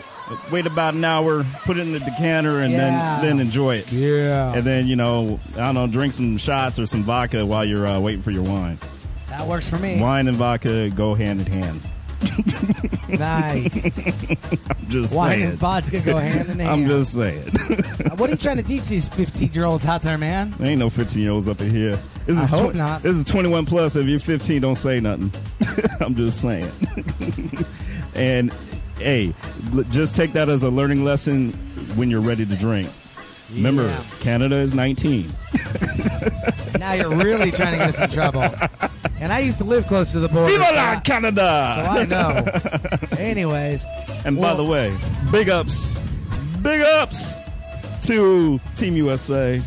wait 0.52 0.66
about 0.66 0.94
an 0.94 1.04
hour, 1.04 1.44
put 1.66 1.78
it 1.78 1.82
in 1.82 1.92
the 1.92 2.00
decanter, 2.00 2.62
and 2.62 2.72
Yeah. 2.72 3.20
then 3.20 3.38
then 3.38 3.40
enjoy 3.46 3.76
it. 3.78 3.92
yeah. 3.92 4.54
And 4.54 4.64
then 4.64 4.88
you 4.88 4.96
know, 4.96 5.40
I 5.56 5.58
don't 5.58 5.76
know, 5.76 5.88
drink 5.88 6.14
some 6.14 6.38
shots 6.38 6.80
or 6.80 6.86
some 6.86 7.04
vodka 7.04 7.46
while 7.46 7.66
you're 7.66 7.86
uh, 7.86 8.00
waiting 8.00 8.22
for 8.22 8.32
your 8.32 8.44
wine. 8.44 8.80
that 9.28 9.46
works 9.46 9.70
for 9.70 9.78
me. 9.78 10.00
Wine 10.02 10.28
and 10.30 10.38
vodka 10.38 10.90
go 10.90 11.16
hand 11.16 11.42
in 11.42 11.48
hand. 11.48 11.82
Nice. 13.10 14.70
I'm 14.70 14.90
just 14.90 15.16
Wine 15.16 15.30
saying. 15.38 15.44
and 15.44 15.54
vodka 15.58 16.00
go 16.02 16.18
hand 16.18 16.50
in 16.50 16.60
hand. 16.60 16.70
I'm 16.70 16.88
just 16.88 17.14
saying. 17.14 17.42
Uh, 17.58 18.16
what 18.18 18.30
are 18.30 18.34
you 18.34 18.38
trying 18.38 18.58
to 18.58 18.64
teach 18.64 18.84
these 18.90 19.08
15 19.10 19.54
year 19.54 19.64
olds 19.66 19.86
out 19.86 20.02
there, 20.04 20.18
man? 20.18 20.52
There 20.52 20.68
ain't 20.68 20.80
no 20.80 20.90
15 20.90 21.22
year 21.24 21.32
olds 21.32 21.48
up 21.48 21.62
in 21.62 21.70
here. 21.72 21.98
This 22.26 22.38
I 22.38 22.44
is 22.44 22.50
hope 22.50 22.74
tw- 22.74 22.76
not. 22.76 23.02
This 23.04 23.16
is 23.18 23.24
21 23.24 23.66
plus. 23.66 23.96
If 23.96 24.06
you're 24.08 24.20
15, 24.20 24.62
don't 24.62 24.76
say 24.76 25.00
nothing. 25.00 25.32
I'm 26.02 26.16
just 26.16 26.42
saying. 26.42 26.70
and 28.14 28.54
hey, 28.98 29.34
l- 29.74 29.84
just 29.84 30.16
take 30.16 30.34
that 30.34 30.50
as 30.50 30.64
a 30.64 30.70
learning 30.70 31.06
lesson 31.06 31.52
when 31.96 32.10
you're 32.10 32.22
ready 32.22 32.46
to 32.46 32.56
drink. 32.58 32.90
Remember, 33.54 33.90
Canada 34.20 34.56
is 34.58 34.74
19. 34.76 35.32
Now 36.80 36.94
you're 36.94 37.16
really 37.16 37.52
trying 37.52 37.72
to 37.72 37.86
get 37.86 37.96
us 37.96 38.00
in 38.02 38.10
trouble. 38.10 38.44
And 39.20 39.34
I 39.34 39.40
used 39.40 39.58
to 39.58 39.64
live 39.64 39.88
close 39.88 40.12
to 40.12 40.20
the 40.20 40.30
border. 40.30 40.52
Viva 40.52 40.66
so 40.66 40.76
la 40.76 40.92
I- 40.92 41.00
Canada! 41.00 41.74
So 41.76 41.82
I 41.82 42.06
know. 42.06 43.18
Anyways, 43.18 43.86
And 44.26 44.40
by 44.40 44.54
the 44.54 44.64
way, 44.64 44.96
big 45.32 45.50
ups, 45.50 45.98
big 46.62 46.82
ups 46.82 47.36
to 48.04 48.60
Team 48.76 48.96
USA 48.96 49.60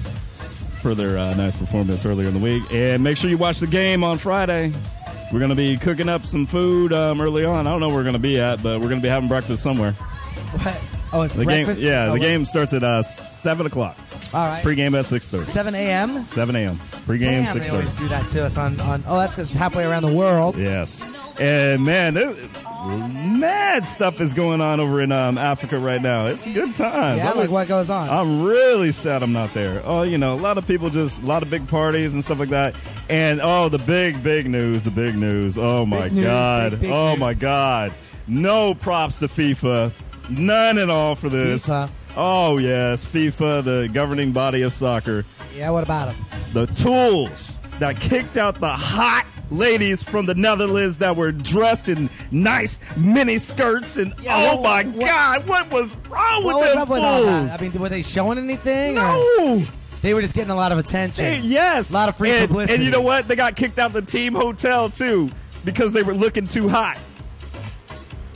for 0.83 0.95
their 0.95 1.19
uh, 1.19 1.35
nice 1.35 1.57
performance 1.57 2.07
earlier 2.07 2.29
in 2.29 2.35
the 2.35 2.41
week. 2.41 2.63
And 2.73 3.03
make 3.03 3.17
sure 3.17 3.29
you 3.29 3.37
watch 3.39 3.59
the 3.59 3.67
game 3.67 4.05
on 4.05 4.19
Friday. 4.19 4.73
We're 5.33 5.39
going 5.41 5.51
to 5.51 5.57
be 5.57 5.77
cooking 5.77 6.09
up 6.09 6.27
some 6.27 6.47
food 6.47 6.93
um, 6.93 7.21
early 7.21 7.45
on. 7.45 7.67
I 7.67 7.71
don't 7.71 7.81
know 7.81 7.89
where 7.89 7.97
we're 7.97 8.03
going 8.05 8.15
to 8.15 8.19
be 8.19 8.39
at, 8.41 8.63
but 8.63 8.81
we're 8.81 8.89
going 8.89 9.01
to 9.01 9.05
be 9.05 9.09
having 9.09 9.29
breakfast 9.29 9.63
somewhere. 9.63 9.93
what? 9.93 10.81
Oh, 11.13 11.23
it's 11.23 11.35
The 11.35 11.45
breakfast. 11.45 11.81
game, 11.81 11.91
yeah, 11.91 12.03
Oh, 12.05 12.07
the 12.07 12.11
what- 12.13 12.21
game 12.21 12.45
starts 12.45 12.73
at 12.73 12.83
uh, 12.85 13.03
seven 13.03 13.67
o'clock. 13.67 13.97
All 14.33 14.47
right. 14.47 14.63
Pregame 14.65 14.99
at 14.99 15.07
six 15.07 15.29
thirty. 15.29 15.45
7 15.45 15.75
a.m. 15.75 16.23
Seven 16.25 16.55
a.m. 16.57 16.77
Pregame 17.07 17.21
Damn, 17.45 17.57
6.30. 17.57 17.61
they 17.61 17.69
always 17.71 17.93
do 17.93 18.09
that 18.09 18.29
to 18.29 18.45
us 18.45 18.57
on. 18.57 18.79
on 18.81 19.03
oh, 19.07 19.19
that's 19.19 19.35
because 19.35 19.51
it's 19.51 19.59
halfway 19.59 19.85
around 19.85 20.03
the 20.03 20.13
world. 20.13 20.57
Yes, 20.57 21.07
and 21.41 21.85
man, 21.85 22.15
mad 23.39 23.87
stuff 23.87 24.21
is 24.21 24.35
going 24.35 24.61
on 24.61 24.81
over 24.81 25.01
in 25.01 25.13
um, 25.13 25.39
Africa 25.39 25.79
right 25.79 26.01
now. 26.01 26.27
It's 26.27 26.47
good 26.47 26.73
times. 26.75 27.19
Yeah, 27.19 27.29
I'm- 27.31 27.39
like 27.39 27.51
what 27.51 27.69
goes 27.69 27.91
on? 27.91 28.09
I'm 28.09 28.43
really 28.43 28.93
sad 28.93 29.23
I'm 29.23 29.33
not 29.33 29.53
there. 29.55 29.83
Oh, 29.85 30.03
you 30.03 30.19
know, 30.19 30.35
a 30.35 30.37
lot 30.37 30.59
of 30.59 30.67
people 30.67 30.91
just 30.91 31.23
a 31.23 31.27
lot 31.27 31.43
of 31.43 31.51
big 31.51 31.67
parties 31.69 32.15
and 32.15 32.23
stuff 32.25 32.39
like 32.39 32.51
that. 32.51 32.75
And 33.09 33.41
oh, 33.43 33.69
the 33.69 33.79
big 33.79 34.23
big 34.23 34.49
news, 34.49 34.83
the 34.85 34.91
big 34.91 35.15
news. 35.17 35.59
Oh 35.59 35.85
my 35.87 36.09
news, 36.09 36.25
god. 36.25 36.71
big, 36.73 36.81
big 36.83 36.91
oh 36.91 37.11
news. 37.11 37.19
my 37.21 37.35
god. 37.35 37.93
No 38.29 38.75
props 38.75 39.19
to 39.21 39.27
FIFA. 39.29 39.93
None 40.29 40.79
at 40.79 40.89
all 40.89 41.17
for 41.17 41.29
this. 41.29 41.67
FIFA. 41.67 41.91
Oh 42.17 42.59
yes, 42.59 43.07
FIFA, 43.07 43.65
the 43.65 43.91
governing 43.93 44.33
body 44.33 44.63
of 44.63 44.73
soccer. 44.73 45.25
yeah, 45.57 45.71
what 45.71 45.85
about 45.85 46.13
them? 46.15 46.25
The 46.53 46.67
tools 46.67 47.61
that 47.79 47.99
kicked 48.01 48.37
out 48.37 48.59
the 48.61 48.69
hot 48.69 49.25
ladies 49.51 50.03
from 50.03 50.27
the 50.27 50.35
Netherlands 50.35 50.99
that 50.99 51.15
were 51.17 51.33
dressed 51.33 51.89
in 51.89 52.11
nice 52.31 52.79
mini 52.97 53.39
skirts 53.39 53.97
and 53.97 54.13
Yeah, 54.23 54.37
oh 54.53 54.61
what- 54.61 54.87
my 54.87 54.91
what- 54.93 55.07
god, 55.07 55.47
what 55.49 55.71
was 55.71 55.93
wrong 56.09 56.45
What 56.45 56.57
with 56.59 56.67
was 56.67 56.75
them 56.75 56.79
up 56.83 56.89
with 56.89 57.01
all 57.01 57.23
that? 57.25 57.59
I 57.59 57.63
mean, 57.63 57.73
were 57.73 57.89
they 57.89 58.03
showing 58.03 58.39
anything? 58.39 58.95
No. 58.97 59.63
They 60.03 60.15
were 60.15 60.23
just 60.23 60.35
getting 60.35 60.51
a 60.51 60.57
lot 60.57 60.73
of 60.73 60.79
attention. 60.79 61.25
Hey, 61.25 61.41
yes. 61.41 61.91
A 61.91 61.93
lot 61.93 62.09
of 62.09 62.17
free 62.17 62.31
and, 62.31 62.49
publicity. 62.49 62.77
And 62.77 62.85
you 62.85 62.91
know 62.91 63.03
what? 63.03 63.29
They 63.29 63.37
got 63.37 63.55
kicked 63.55 63.79
out 63.79 63.93
the 63.93 64.01
team 64.03 64.35
hotel 64.35 64.89
too 64.89 65.31
because 65.65 65.93
they 65.93 66.03
were 66.03 66.15
looking 66.15 66.47
too 66.47 66.69
hot. 66.71 66.99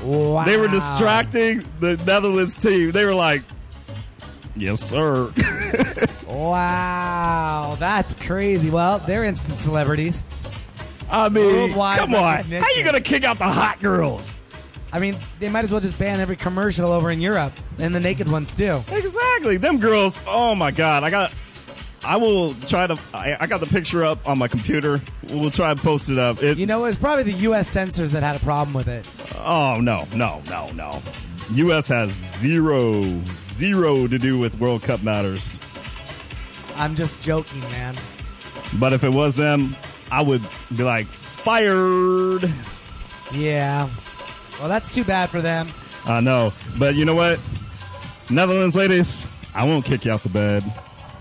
Wow. 0.02 0.44
They 0.44 0.58
were 0.58 0.68
distracting 0.68 1.64
the 1.80 1.96
Netherlands 2.04 2.54
team. 2.54 2.90
They 2.90 3.06
were 3.06 3.14
like, 3.14 3.42
"Yes, 4.56 4.80
sir." 4.80 5.30
Wow, 6.26 7.76
that's 7.78 8.14
crazy. 8.14 8.68
Well, 8.70 8.98
they're 8.98 9.24
instant 9.24 9.58
celebrities. 9.58 10.24
I 11.10 11.28
mean, 11.28 11.44
Worldwide 11.44 11.98
come 11.98 12.14
on. 12.14 12.42
How 12.44 12.70
you 12.70 12.82
gonna 12.84 13.00
kick 13.00 13.24
out 13.24 13.38
the 13.38 13.44
hot 13.44 13.80
girls? 13.80 14.38
I 14.92 14.98
mean, 14.98 15.16
they 15.38 15.48
might 15.48 15.64
as 15.64 15.72
well 15.72 15.80
just 15.80 15.98
ban 15.98 16.20
every 16.20 16.36
commercial 16.36 16.90
over 16.90 17.10
in 17.10 17.20
Europe 17.20 17.52
and 17.78 17.94
the 17.94 18.00
naked 18.00 18.30
ones 18.30 18.52
too. 18.54 18.82
Exactly. 18.90 19.56
Them 19.58 19.78
girls. 19.78 20.20
Oh 20.26 20.54
my 20.54 20.70
god. 20.70 21.02
I 21.04 21.10
got. 21.10 21.34
I 22.04 22.16
will 22.16 22.54
try 22.54 22.86
to. 22.86 22.98
I, 23.14 23.36
I 23.40 23.46
got 23.46 23.60
the 23.60 23.66
picture 23.66 24.04
up 24.04 24.26
on 24.28 24.38
my 24.38 24.48
computer. 24.48 25.00
We'll 25.30 25.50
try 25.50 25.70
and 25.70 25.80
post 25.80 26.10
it 26.10 26.18
up. 26.18 26.42
It, 26.42 26.58
You 26.58 26.66
know, 26.66 26.80
it 26.80 26.88
was 26.88 26.98
probably 26.98 27.24
the 27.24 27.32
U.S. 27.48 27.68
censors 27.68 28.12
that 28.12 28.22
had 28.22 28.36
a 28.36 28.40
problem 28.44 28.74
with 28.74 28.88
it. 28.88 29.08
oh 29.38 29.78
no, 29.80 30.04
no, 30.14 30.42
no, 30.50 30.70
no. 30.72 31.00
U.S. 31.52 31.88
has 31.88 32.10
zero, 32.12 33.02
zero 33.54 34.08
to 34.08 34.18
do 34.18 34.36
with 34.38 34.58
World 34.58 34.82
Cup 34.82 35.02
matters. 35.04 35.58
I'm 36.76 36.96
just 36.96 37.22
joking, 37.22 37.60
man. 37.70 37.94
But 38.80 38.92
if 38.92 39.04
it 39.04 39.12
was 39.12 39.36
them, 39.36 39.76
I 40.10 40.22
would 40.22 40.42
be 40.76 40.82
like 40.82 41.06
fired. 41.06 42.50
Yeah. 43.32 43.88
Well, 44.58 44.68
that's 44.68 44.92
too 44.92 45.04
bad 45.04 45.30
for 45.30 45.40
them. 45.40 45.68
I 46.06 46.20
know. 46.20 46.52
But 46.78 46.96
you 46.96 47.04
know 47.04 47.14
what? 47.14 47.40
Netherlands 48.30 48.74
ladies, 48.74 49.28
I 49.54 49.64
won't 49.64 49.84
kick 49.84 50.04
you 50.04 50.12
out 50.12 50.22
the 50.22 50.28
bed. 50.30 50.64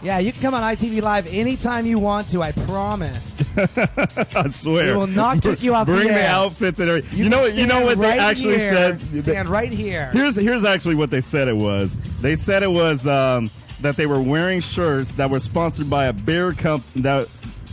Yeah, 0.04 0.20
you 0.20 0.34
can 0.34 0.42
come 0.42 0.54
on 0.54 0.64
ITV 0.64 1.02
Live 1.02 1.34
anytime 1.34 1.86
you 1.86 1.98
want 1.98 2.30
to. 2.32 2.42
I 2.42 2.52
promise. 2.52 3.42
I 4.36 4.50
swear. 4.50 4.92
We 4.92 4.98
will 4.98 5.08
not 5.08 5.42
kick 5.42 5.64
you 5.64 5.74
off 5.74 5.88
the 5.88 5.94
Bring 5.94 6.10
the, 6.10 6.22
air. 6.22 6.30
outfits 6.30 6.82
and 6.82 6.90
everything. 6.90 7.18
You, 7.18 7.24
can 7.26 7.32
know 7.32 7.40
what? 7.40 7.56
You 7.56 7.68
know 7.68 7.76
stand 7.76 7.86
what 7.86 7.98
they 8.00 8.10
right 8.10 8.20
actually 8.20 8.58
here. 8.60 8.74
said. 9.00 9.02
Stand 9.16 9.48
right 9.48 9.72
here. 9.72 10.10
Here's 10.12 10.36
here's 10.36 10.66
actually 10.66 10.96
what 10.96 11.10
they 11.10 11.22
said 11.22 11.48
it 11.48 11.56
was. 11.56 11.96
They 12.20 12.36
said 12.36 12.64
it 12.64 12.72
was 12.72 13.08
um, 13.08 13.50
that 13.80 13.96
they 13.96 14.06
were 14.06 14.22
wearing 14.22 14.60
shirts 14.60 15.14
that 15.14 15.30
were 15.30 15.40
sponsored 15.40 15.90
by 15.90 16.06
a 16.08 16.14
beer 16.14 16.52
comp 16.52 16.84
that 16.96 17.30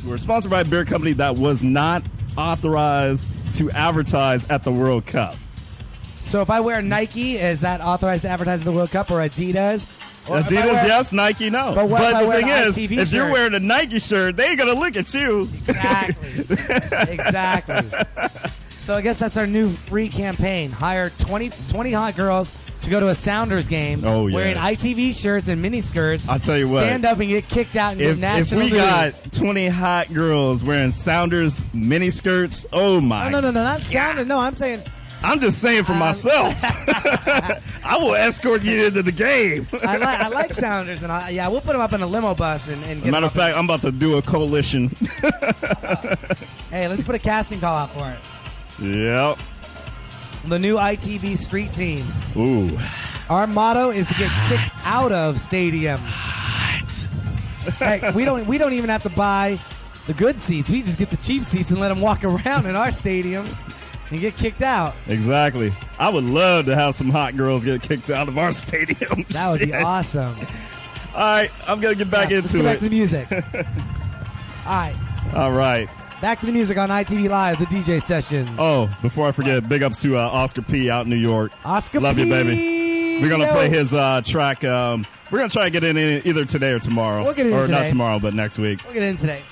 were 0.06 0.18
sponsored 0.18 0.52
by 0.52 0.60
a 0.60 0.64
beer 0.64 0.84
company 0.84 1.14
that 1.14 1.36
was 1.36 1.64
not 1.64 2.04
authorized 2.36 3.28
to 3.56 3.72
advertise 3.72 4.48
at 4.50 4.62
the 4.62 4.70
World 4.70 5.04
Cup. 5.04 5.34
So 6.22 6.42
if 6.42 6.50
I 6.50 6.60
wear 6.60 6.80
Nike, 6.80 7.38
is 7.38 7.62
that 7.62 7.80
authorized 7.80 8.22
to 8.22 8.28
advertise 8.28 8.60
at 8.60 8.64
the 8.64 8.72
World 8.72 8.90
Cup 8.92 9.10
or 9.10 9.14
Adidas? 9.14 9.99
If 10.22 10.46
Adidas, 10.46 10.86
yes. 10.86 11.12
Nike, 11.12 11.50
no. 11.50 11.72
But 11.74 11.88
what 11.88 12.02
if 12.02 12.26
the 12.26 12.32
thing 12.32 12.48
is, 12.48 12.76
ITV 12.78 12.98
if 12.98 13.12
you're 13.12 13.30
wearing 13.32 13.54
a 13.54 13.58
Nike 13.58 13.98
shirt, 13.98 14.36
they 14.36 14.48
ain't 14.48 14.58
gonna 14.58 14.74
look 14.74 14.96
at 14.96 15.12
you. 15.14 15.48
Exactly. 15.66 16.40
exactly. 17.12 17.88
So 18.78 18.94
I 18.96 19.00
guess 19.00 19.18
that's 19.18 19.36
our 19.36 19.46
new 19.46 19.68
free 19.68 20.08
campaign. 20.08 20.70
Hire 20.70 21.10
20, 21.10 21.50
20 21.68 21.92
hot 21.92 22.16
girls 22.16 22.52
to 22.82 22.90
go 22.90 22.98
to 22.98 23.08
a 23.10 23.14
Sounders 23.14 23.68
game 23.68 24.00
Oh, 24.04 24.26
yes. 24.26 24.34
wearing 24.34 24.56
ITV 24.56 25.20
shirts 25.20 25.48
and 25.48 25.60
mini 25.60 25.80
skirts. 25.80 26.28
I'll 26.28 26.38
tell 26.38 26.56
you 26.56 26.70
what. 26.70 26.80
Stand 26.84 27.04
up 27.04 27.18
and 27.18 27.28
get 27.28 27.46
kicked 27.48 27.76
out 27.76 27.92
and 27.92 28.00
If, 28.00 28.12
if 28.12 28.18
national 28.18 28.60
we 28.60 28.70
news. 28.70 28.78
got 28.80 29.12
20 29.32 29.68
hot 29.68 30.12
girls 30.14 30.64
wearing 30.64 30.92
Sounders 30.92 31.64
mini 31.74 32.10
skirts, 32.10 32.64
oh 32.72 33.00
my! 33.00 33.24
no, 33.28 33.40
no, 33.40 33.40
no, 33.40 33.50
no, 33.50 33.64
not 33.64 33.80
Sounders. 33.80 34.26
No, 34.26 34.38
I'm 34.38 34.54
saying 34.54 34.82
I'm 35.22 35.40
just 35.40 35.58
saying 35.60 35.84
for 35.84 35.92
Um, 35.92 35.98
myself. 35.98 36.54
I 37.84 37.96
will 37.98 38.14
escort 38.14 38.62
you 38.62 38.86
into 38.86 39.02
the 39.02 39.12
game. 39.12 39.66
I 39.82 39.96
like 39.96 40.20
I 40.20 40.28
like 40.28 40.52
Sounders, 40.52 41.02
and 41.02 41.10
I, 41.12 41.30
yeah, 41.30 41.48
we'll 41.48 41.60
put 41.60 41.72
them 41.72 41.80
up 41.80 41.92
in 41.92 42.00
a 42.02 42.06
limo 42.06 42.34
bus 42.34 42.68
and, 42.68 42.82
and 42.84 43.02
get 43.02 43.10
Matter 43.10 43.26
of 43.26 43.32
fact, 43.32 43.56
I'm 43.56 43.64
about 43.64 43.82
to 43.82 43.92
do 43.92 44.16
a 44.16 44.22
coalition. 44.22 44.88
Hey, 46.70 46.86
let's 46.88 47.02
put 47.02 47.14
a 47.14 47.18
casting 47.18 47.60
call 47.60 47.76
out 47.76 47.90
for 47.90 48.08
it. 48.10 48.84
yep. 48.84 49.38
The 50.46 50.58
new 50.58 50.76
ITV 50.76 51.36
Street 51.36 51.72
Team. 51.72 52.06
Ooh. 52.36 52.78
Our 53.28 53.46
motto 53.46 53.90
is 53.90 54.06
to 54.06 54.14
get 54.14 54.30
kicked 54.48 54.86
out 54.86 55.12
of 55.12 55.36
stadiums. 55.36 56.00
Heck, 57.78 58.14
we 58.14 58.24
don't 58.24 58.46
we 58.46 58.56
don't 58.58 58.72
even 58.72 58.88
have 58.90 59.02
to 59.02 59.10
buy 59.10 59.58
the 60.06 60.14
good 60.14 60.40
seats. 60.40 60.70
We 60.70 60.80
just 60.82 60.98
get 60.98 61.10
the 61.10 61.16
cheap 61.18 61.42
seats 61.42 61.70
and 61.70 61.78
let 61.80 61.88
them 61.90 62.00
walk 62.00 62.24
around 62.24 62.66
in 62.66 62.74
our 62.74 62.88
stadiums 62.88 63.58
and 64.11 64.20
get 64.20 64.36
kicked 64.36 64.62
out. 64.62 64.94
Exactly. 65.08 65.72
I 65.98 66.08
would 66.08 66.24
love 66.24 66.66
to 66.66 66.74
have 66.74 66.94
some 66.94 67.11
hot 67.11 67.36
girls 67.36 67.64
get 67.64 67.82
kicked 67.82 68.11
out 68.11 68.28
of 68.28 68.36
our 68.38 68.52
stadium. 68.52 69.24
That 69.30 69.50
would 69.50 69.61
be 69.61 69.66
Shit. 69.68 69.82
awesome. 69.82 70.34
All 71.14 71.20
right, 71.20 71.50
I'm 71.68 71.80
gonna 71.80 71.94
get 71.96 72.11
back 72.11 72.30
let's 72.30 72.52
into 72.54 72.58
get 72.58 72.64
back 72.64 72.78
to 72.78 72.84
the 72.84 72.90
music. 72.90 73.28
All 74.66 74.76
right, 74.76 74.94
All 75.34 75.50
right. 75.52 75.88
back 76.20 76.38
to 76.40 76.46
the 76.46 76.52
music 76.52 76.78
on 76.78 76.88
ITV 76.88 77.28
Live, 77.28 77.58
the 77.58 77.64
DJ 77.66 78.00
session. 78.00 78.48
Oh, 78.58 78.88
before 79.02 79.26
I 79.26 79.32
forget, 79.32 79.68
big 79.68 79.82
ups 79.82 80.00
to 80.02 80.16
uh, 80.16 80.20
Oscar 80.20 80.62
P 80.62 80.88
out 80.90 81.04
in 81.04 81.11
New 81.11 81.16
York. 81.16 81.50
Oscar 81.64 81.98
P. 81.98 82.04
Love 82.04 82.16
P. 82.16 82.24
you, 82.24 82.30
baby. 82.30 83.22
We're 83.22 83.28
gonna 83.28 83.46
Yo. 83.46 83.52
play 83.52 83.68
his 83.68 83.92
uh, 83.92 84.22
track. 84.24 84.62
Um, 84.64 85.04
we're 85.30 85.38
gonna 85.38 85.50
try 85.50 85.64
to 85.64 85.70
get 85.70 85.82
it 85.82 85.96
in 85.96 86.26
either 86.26 86.44
today 86.44 86.72
or 86.72 86.78
tomorrow. 86.78 87.24
We'll 87.24 87.34
get 87.34 87.46
it 87.46 87.52
in 87.52 87.54
or 87.58 87.66
not 87.66 87.78
today. 87.78 87.88
tomorrow, 87.88 88.18
but 88.20 88.34
next 88.34 88.56
week. 88.58 88.80
We'll 88.84 88.94
get 88.94 89.02
in 89.02 89.16
today. 89.16 89.42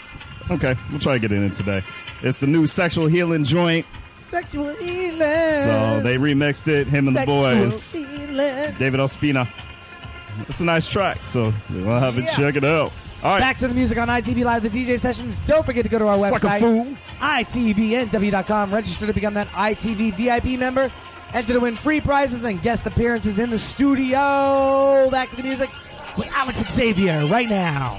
Okay, 0.50 0.76
we'll 0.90 1.00
try 1.00 1.14
to 1.14 1.18
get 1.18 1.32
it 1.32 1.42
in 1.42 1.50
today. 1.50 1.82
It's 2.22 2.38
the 2.38 2.46
new 2.46 2.66
sexual 2.66 3.06
healing 3.08 3.44
joint. 3.44 3.84
Sexual 4.28 4.74
healing. 4.76 5.18
So 5.20 6.00
they 6.02 6.16
remixed 6.16 6.68
it. 6.68 6.86
Him 6.86 7.08
and 7.08 7.16
the 7.16 7.24
boys. 7.24 7.92
healing. 7.92 8.74
David 8.78 9.00
Ospina. 9.00 9.48
It's 10.48 10.60
a 10.60 10.64
nice 10.64 10.86
track, 10.86 11.24
so 11.24 11.52
we'll 11.70 11.98
have 11.98 12.14
to 12.16 12.20
Yeah. 12.22 12.28
check 12.28 12.56
it 12.56 12.64
out. 12.64 12.92
All 13.24 13.30
right. 13.32 13.40
Back 13.40 13.56
to 13.58 13.68
the 13.68 13.74
music 13.74 13.98
on 13.98 14.08
ITV 14.08 14.44
Live, 14.44 14.62
the 14.62 14.68
DJ 14.68 14.98
sessions. 14.98 15.40
Don't 15.40 15.64
forget 15.66 15.82
to 15.84 15.88
go 15.90 15.98
to 15.98 16.06
our 16.06 16.16
Sucker 16.30 16.46
website, 16.46 16.96
itvnw.com. 17.18 18.72
Register 18.72 19.06
to 19.06 19.12
become 19.12 19.34
that 19.34 19.48
ITV 19.48 20.12
VIP 20.12 20.56
member. 20.58 20.90
Enter 21.34 21.54
to 21.54 21.60
win 21.60 21.76
free 21.76 22.00
prizes 22.00 22.44
and 22.44 22.62
guest 22.62 22.86
appearances 22.86 23.38
in 23.38 23.50
the 23.50 23.58
studio. 23.58 25.08
Back 25.10 25.30
to 25.30 25.36
the 25.36 25.42
music 25.42 25.68
with 26.16 26.28
Alex 26.34 26.62
Xavier 26.72 27.26
right 27.26 27.48
now. 27.48 27.98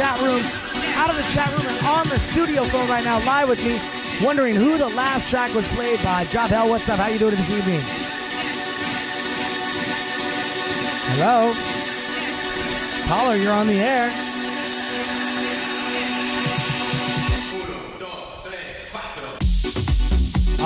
Chat 0.00 0.18
room, 0.22 0.40
out 0.96 1.10
of 1.10 1.16
the 1.16 1.30
chat 1.30 1.46
room 1.52 1.66
and 1.68 1.86
on 1.86 2.08
the 2.08 2.18
studio 2.18 2.64
phone 2.64 2.88
right 2.88 3.04
now, 3.04 3.22
live 3.26 3.50
with 3.50 3.62
me, 3.62 3.78
wondering 4.24 4.54
who 4.54 4.78
the 4.78 4.88
last 4.88 5.28
track 5.28 5.52
was 5.54 5.68
played 5.74 6.02
by. 6.02 6.24
Job 6.24 6.48
Hell, 6.48 6.70
what's 6.70 6.88
up? 6.88 6.98
How 6.98 7.08
you 7.08 7.18
doing 7.18 7.34
this 7.34 7.50
evening? 7.50 7.82
Hello? 11.12 11.52
Caller, 13.08 13.36
you're 13.36 13.52
on 13.52 13.66
the 13.66 13.78
air. 13.78 14.29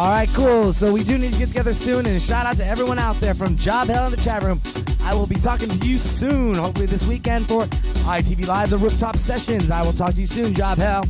All 0.05 0.11
right, 0.11 0.29
cool. 0.35 0.75
So 0.75 0.93
we 0.93 1.03
do 1.03 1.17
need 1.17 1.33
to 1.33 1.39
get 1.39 1.49
together 1.49 1.73
soon, 1.73 2.05
and 2.05 2.21
shout 2.21 2.45
out 2.45 2.59
to 2.59 2.67
everyone 2.67 2.99
out 2.99 3.17
there 3.21 3.35
from 3.35 3.57
Job 3.57 3.89
Hell 3.89 4.05
in 4.05 4.11
the 4.11 4.19
chat 4.19 4.43
room. 4.43 4.61
I 5.01 5.15
will 5.15 5.27
be 5.27 5.37
talking 5.37 5.71
to 5.71 5.87
you 5.87 5.99
soon, 5.99 6.57
hopefully 6.57 6.85
this 6.85 7.07
weekend 7.07 7.47
for 7.47 7.63
ITV 7.63 8.47
Live, 8.47 8.69
the 8.69 8.77
rooftop 8.77 9.17
sessions. 9.17 9.71
I 9.71 9.81
will 9.81 9.95
talk 9.95 10.13
to 10.13 10.21
you 10.21 10.27
soon, 10.27 10.53
Job 10.53 10.77
Hell. 10.77 11.07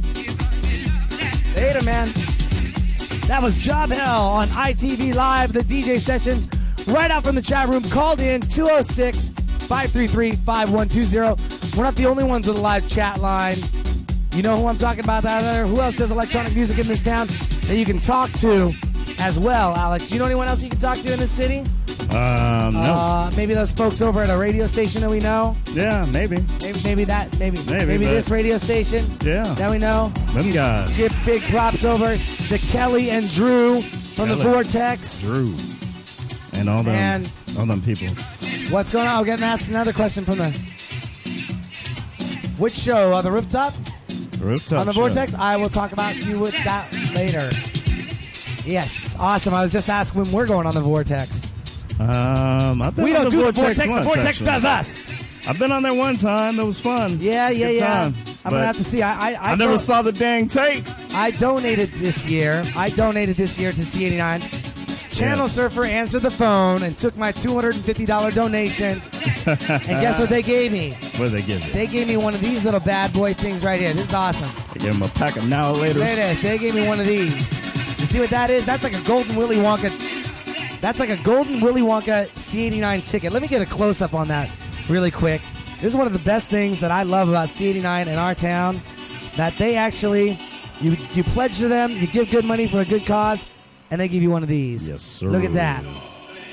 Later, 1.57 1.83
man. 1.83 2.07
That 3.27 3.41
was 3.43 3.59
Job 3.59 3.91
Hell 3.91 4.29
on 4.29 4.47
ITV 4.47 5.13
Live, 5.13 5.53
the 5.53 5.63
DJ 5.63 5.99
sessions, 5.99 6.49
right 6.87 7.11
out 7.11 7.25
from 7.25 7.35
the 7.35 7.43
chat 7.43 7.69
room. 7.69 7.83
Called 7.91 8.21
in 8.21 8.43
206 8.43 9.31
533 9.67 10.37
5120. 10.37 11.77
We're 11.77 11.83
not 11.83 11.97
the 11.97 12.07
only 12.07 12.23
ones 12.23 12.47
with 12.47 12.59
a 12.59 12.61
live 12.61 12.89
chat 12.89 13.21
line. 13.21 13.57
You 14.35 14.45
know 14.45 14.57
who 14.57 14.69
I'm 14.69 14.79
talking 14.79 15.03
about 15.03 15.25
out 15.25 15.43
there? 15.43 15.67
Who 15.67 15.81
else 15.81 15.97
does 15.97 16.13
electronic 16.13 16.55
music 16.55 16.79
in 16.79 16.87
this 16.87 17.03
town 17.03 17.27
that 17.27 17.77
you 17.77 17.85
can 17.85 17.99
talk 17.99 18.31
to 18.35 18.73
as 19.19 19.39
well, 19.39 19.75
Alex? 19.75 20.09
Do 20.09 20.15
you 20.15 20.19
know 20.21 20.27
anyone 20.27 20.49
else 20.49 20.63
you 20.63 20.71
can 20.71 20.79
talk 20.79 20.99
to 20.99 21.13
in 21.13 21.19
the 21.19 21.27
city? 21.27 21.61
Um, 22.11 22.75
no. 22.75 22.81
Uh, 22.95 23.31
maybe 23.37 23.55
those 23.55 23.73
folks 23.73 24.01
over 24.03 24.23
at 24.23 24.31
a 24.31 24.37
radio 24.37 24.67
station 24.67 25.01
that 25.01 25.11
we 25.11 25.21
know. 25.21 25.57
yeah, 25.73 26.07
maybe. 26.13 26.45
Maybe, 26.61 26.79
maybe 26.85 27.05
that. 27.05 27.37
Maybe 27.39 27.59
Maybe, 27.67 27.87
maybe 27.87 28.05
this 28.05 28.31
radio 28.31 28.57
station 28.59 29.05
Yeah. 29.25 29.43
that 29.55 29.71
we 29.71 29.79
know. 29.79 30.09
Them 30.33 30.51
guys. 30.53 30.97
Give 30.97 31.15
big 31.25 31.43
props 31.45 31.85
over 31.85 32.17
to 32.17 32.59
Kelly 32.71 33.11
and 33.11 33.29
Drew 33.31 33.81
from 33.81 34.29
the 34.29 34.37
Vortex. 34.37 35.21
Drew. 35.21 35.55
And 36.53 36.69
all 36.69 36.83
them, 36.83 36.95
And- 36.95 37.29
all 37.59 37.67
them 37.67 37.83
peoples. 37.83 38.69
What's 38.71 38.93
going 38.93 39.07
on? 39.09 39.19
I'm 39.19 39.25
getting 39.25 39.45
asked 39.45 39.69
another 39.69 39.93
question 39.93 40.25
from 40.25 40.39
the. 40.39 40.51
Which 42.59 42.75
show? 42.75 43.13
On 43.15 43.25
the 43.25 43.33
rooftop? 43.33 43.75
Rooftop 44.41 44.81
on 44.81 44.87
the 44.87 44.93
show. 44.93 45.01
Vortex? 45.01 45.35
I 45.35 45.57
will 45.57 45.69
talk 45.69 45.93
about 45.93 46.15
you 46.25 46.39
with 46.39 46.53
that 46.65 46.93
later. 47.15 47.51
Yes, 48.65 49.17
awesome. 49.19 49.55
I 49.55 49.63
was 49.63 49.73
just 49.73 49.89
asked 49.89 50.15
when 50.15 50.31
we're 50.33 50.47
going 50.47 50.67
on 50.67 50.75
the 50.75 50.81
Vortex. 50.81 51.45
Um, 52.01 52.83
I've 52.83 52.95
been 52.97 53.05
We 53.05 53.15
on 53.15 53.23
don't 53.23 53.25
the 53.27 53.31
do 53.31 53.45
the 53.47 53.53
Vortex 53.53 53.79
Vortex. 53.79 53.95
The 53.95 54.03
Vortex 54.03 54.27
actually. 54.27 54.47
does 54.47 54.65
us. 54.65 55.47
I've 55.47 55.59
been 55.59 55.71
on 55.73 55.83
there 55.83 55.95
one 55.95 56.17
time. 56.17 56.59
It 56.59 56.65
was 56.65 56.81
fun. 56.81 57.19
Yeah, 57.21 57.51
yeah, 57.51 57.67
Good 57.69 57.75
yeah. 57.77 57.87
time. 57.87 58.15
I'm 58.47 58.51
gonna 58.53 58.65
have 58.67 58.77
to 58.77 58.85
see. 58.85 59.03
I 59.03 59.13
I, 59.13 59.33
I, 59.35 59.53
I 59.53 59.55
never 59.57 59.77
saw 59.79 60.01
the 60.03 60.13
dang 60.13 60.49
tape. 60.49 60.85
I 61.13 61.31
donated 61.33 61.91
this 61.91 62.27
year. 62.27 62.63
I 62.77 62.89
donated 62.91 63.37
this 63.37 63.59
year 63.59 63.71
to 63.71 63.81
C89. 63.81 64.63
Channel 65.15 65.45
Yes. 65.45 65.53
Surfer 65.53 65.85
answered 65.85 66.23
the 66.23 66.31
phone 66.31 66.83
and 66.83 66.99
took 66.99 67.17
my 67.17 67.31
$250 67.31 68.35
donation. 68.35 69.01
and 69.47 69.87
guess 70.01 70.19
what 70.19 70.29
they 70.29 70.43
gave 70.43 70.73
me? 70.73 70.91
What 71.17 71.31
did 71.31 71.33
they 71.33 71.43
give 71.43 71.65
you? 71.65 71.73
They 71.73 71.87
gave 71.87 72.09
me 72.09 72.17
one 72.17 72.35
of 72.35 72.41
these 72.41 72.65
little 72.65 72.81
bad 72.81 73.13
boy 73.13 73.33
things 73.33 73.65
right 73.65 73.79
here. 73.81 73.93
This 73.93 74.09
is 74.09 74.15
awesome. 74.15 74.51
They 74.73 74.81
gave 74.81 74.95
him 74.97 75.03
a 75.03 75.09
pack 75.09 75.37
of 75.37 75.47
now 75.49 75.71
later. 75.71 76.01
Look 76.01 76.09
at 76.09 76.17
this. 76.17 76.43
They 76.43 76.59
gave 76.59 76.75
me 76.75 76.89
one 76.89 76.99
of 76.99 77.07
these. 77.07 77.74
You 77.99 78.07
see 78.07 78.21
what 78.21 78.31
that 78.31 78.51
is? 78.51 78.67
That's 78.67 78.85
like 78.85 78.95
a 78.95 79.03
golden 79.07 79.37
Willy 79.37 79.57
Wonka. 79.57 79.91
That's 80.81 81.01
like 81.01 81.11
a 81.11 81.17
golden 81.23 81.61
Willy 81.61 81.83
Wonka 81.83 82.29
C89 82.29 83.09
ticket. 83.09 83.33
Let 83.33 83.43
me 83.43 83.49
get 83.49 83.63
a 83.63 83.67
close 83.67 84.03
up 84.03 84.15
on 84.15 84.29
that 84.29 84.51
really 84.89 85.11
quick. 85.11 85.41
This 85.77 85.85
is 85.85 85.97
one 85.97 86.07
of 86.07 86.13
the 86.13 86.19
best 86.21 86.51
things 86.51 86.81
that 86.81 86.91
I 86.91 87.03
love 87.03 87.29
about 87.29 87.49
C89 87.49 88.07
in 88.07 88.15
our 88.15 88.35
town. 88.35 88.81
That 89.37 89.55
they 89.55 89.77
actually, 89.77 90.39
you 90.81 90.97
you 91.13 91.25
pledge 91.25 91.59
to 91.59 91.69
them, 91.69 91.91
you 91.91 92.07
give 92.07 92.31
good 92.31 92.45
money 92.45 92.69
for 92.69 92.81
a 92.81 92.85
good 92.85 93.05
cause, 93.05 93.49
and 93.91 94.01
they 94.01 94.09
give 94.09 94.23
you 94.23 94.31
one 94.31 94.43
of 94.43 94.49
these. 94.49 94.89
Yes, 94.89 95.03
sir. 95.03 95.27
Look 95.27 95.45
at 95.45 95.55
that. 95.55 95.85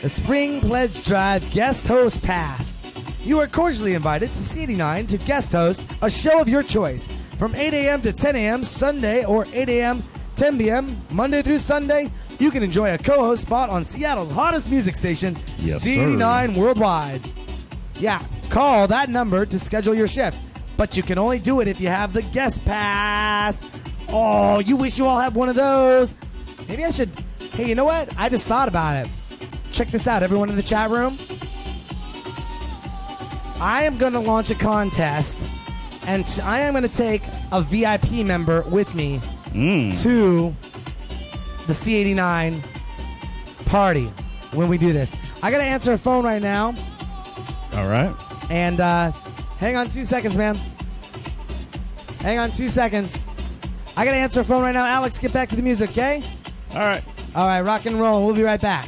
The 0.01 0.09
Spring 0.09 0.61
Pledge 0.61 1.05
Drive 1.05 1.49
Guest 1.51 1.87
Host 1.87 2.23
Pass. 2.23 2.75
You 3.23 3.39
are 3.39 3.47
cordially 3.47 3.93
invited 3.93 4.29
to 4.29 4.35
C89 4.35 5.07
to 5.09 5.17
guest 5.19 5.51
host 5.53 5.83
a 6.01 6.09
show 6.09 6.41
of 6.41 6.49
your 6.49 6.63
choice 6.63 7.07
from 7.37 7.53
8 7.53 7.71
a.m. 7.73 8.01
to 8.01 8.11
10 8.11 8.35
a.m. 8.35 8.63
Sunday 8.63 9.25
or 9.25 9.45
8 9.53 9.69
a.m. 9.69 10.01
10 10.41 10.57
p.m. 10.57 10.97
Monday 11.11 11.43
through 11.43 11.59
Sunday. 11.59 12.09
You 12.39 12.49
can 12.49 12.63
enjoy 12.63 12.95
a 12.95 12.97
co-host 12.97 13.43
spot 13.43 13.69
on 13.69 13.85
Seattle's 13.85 14.31
hottest 14.31 14.71
music 14.71 14.95
station, 14.95 15.35
Yes, 15.59 15.85
C89 15.85 16.57
Worldwide. 16.57 17.21
Yeah, 17.99 18.19
call 18.49 18.87
that 18.87 19.09
number 19.09 19.45
to 19.45 19.59
schedule 19.59 19.93
your 19.93 20.07
shift, 20.07 20.39
but 20.77 20.97
you 20.97 21.03
can 21.03 21.19
only 21.19 21.37
do 21.37 21.61
it 21.61 21.67
if 21.67 21.79
you 21.79 21.89
have 21.89 22.11
the 22.13 22.23
guest 22.23 22.65
pass. 22.65 23.63
Oh, 24.09 24.57
you 24.57 24.75
wish 24.77 24.97
you 24.97 25.05
all 25.05 25.19
had 25.19 25.35
one 25.35 25.47
of 25.47 25.55
those. 25.55 26.15
Maybe 26.67 26.85
I 26.85 26.89
should. 26.89 27.11
Hey, 27.51 27.69
you 27.69 27.75
know 27.75 27.85
what? 27.85 28.11
I 28.17 28.27
just 28.27 28.47
thought 28.47 28.67
about 28.67 29.05
it. 29.05 29.11
Check 29.71 29.89
this 29.89 30.07
out, 30.07 30.23
everyone 30.23 30.49
in 30.49 30.55
the 30.55 30.63
chat 30.63 30.89
room. 30.89 31.19
I 33.61 33.83
am 33.83 33.95
going 33.99 34.13
to 34.13 34.19
launch 34.19 34.49
a 34.49 34.55
contest, 34.55 35.47
and 36.07 36.25
I 36.43 36.61
am 36.61 36.73
going 36.73 36.81
to 36.81 36.89
take 36.89 37.21
a 37.51 37.61
VIP 37.61 38.25
member 38.25 38.63
with 38.63 38.95
me 38.95 39.21
to 39.53 40.55
the 41.67 41.73
C89 41.73 42.61
party 43.65 44.05
when 44.53 44.67
we 44.69 44.77
do 44.77 44.93
this. 44.93 45.15
I 45.43 45.51
got 45.51 45.57
to 45.57 45.63
answer 45.63 45.93
a 45.93 45.97
phone 45.97 46.23
right 46.23 46.41
now, 46.41 46.75
All 47.73 47.87
right. 47.87 48.13
and 48.49 48.79
uh, 48.79 49.11
hang 49.57 49.75
on 49.75 49.89
two 49.89 50.05
seconds, 50.05 50.37
man. 50.37 50.55
Hang 52.21 52.37
on 52.39 52.51
two 52.51 52.67
seconds. 52.69 53.19
I 53.97 54.05
got 54.05 54.11
to 54.11 54.17
answer 54.17 54.41
a 54.41 54.43
phone 54.43 54.61
right 54.61 54.73
now. 54.73 54.85
Alex, 54.85 55.17
get 55.19 55.33
back 55.33 55.49
to 55.49 55.55
the 55.55 55.61
music, 55.63 55.89
okay? 55.91 56.23
All 56.73 56.79
right. 56.79 57.03
All 57.35 57.47
right, 57.47 57.61
rock 57.61 57.85
and 57.85 57.99
roll. 57.99 58.25
We'll 58.25 58.35
be 58.35 58.43
right 58.43 58.61
back. 58.61 58.87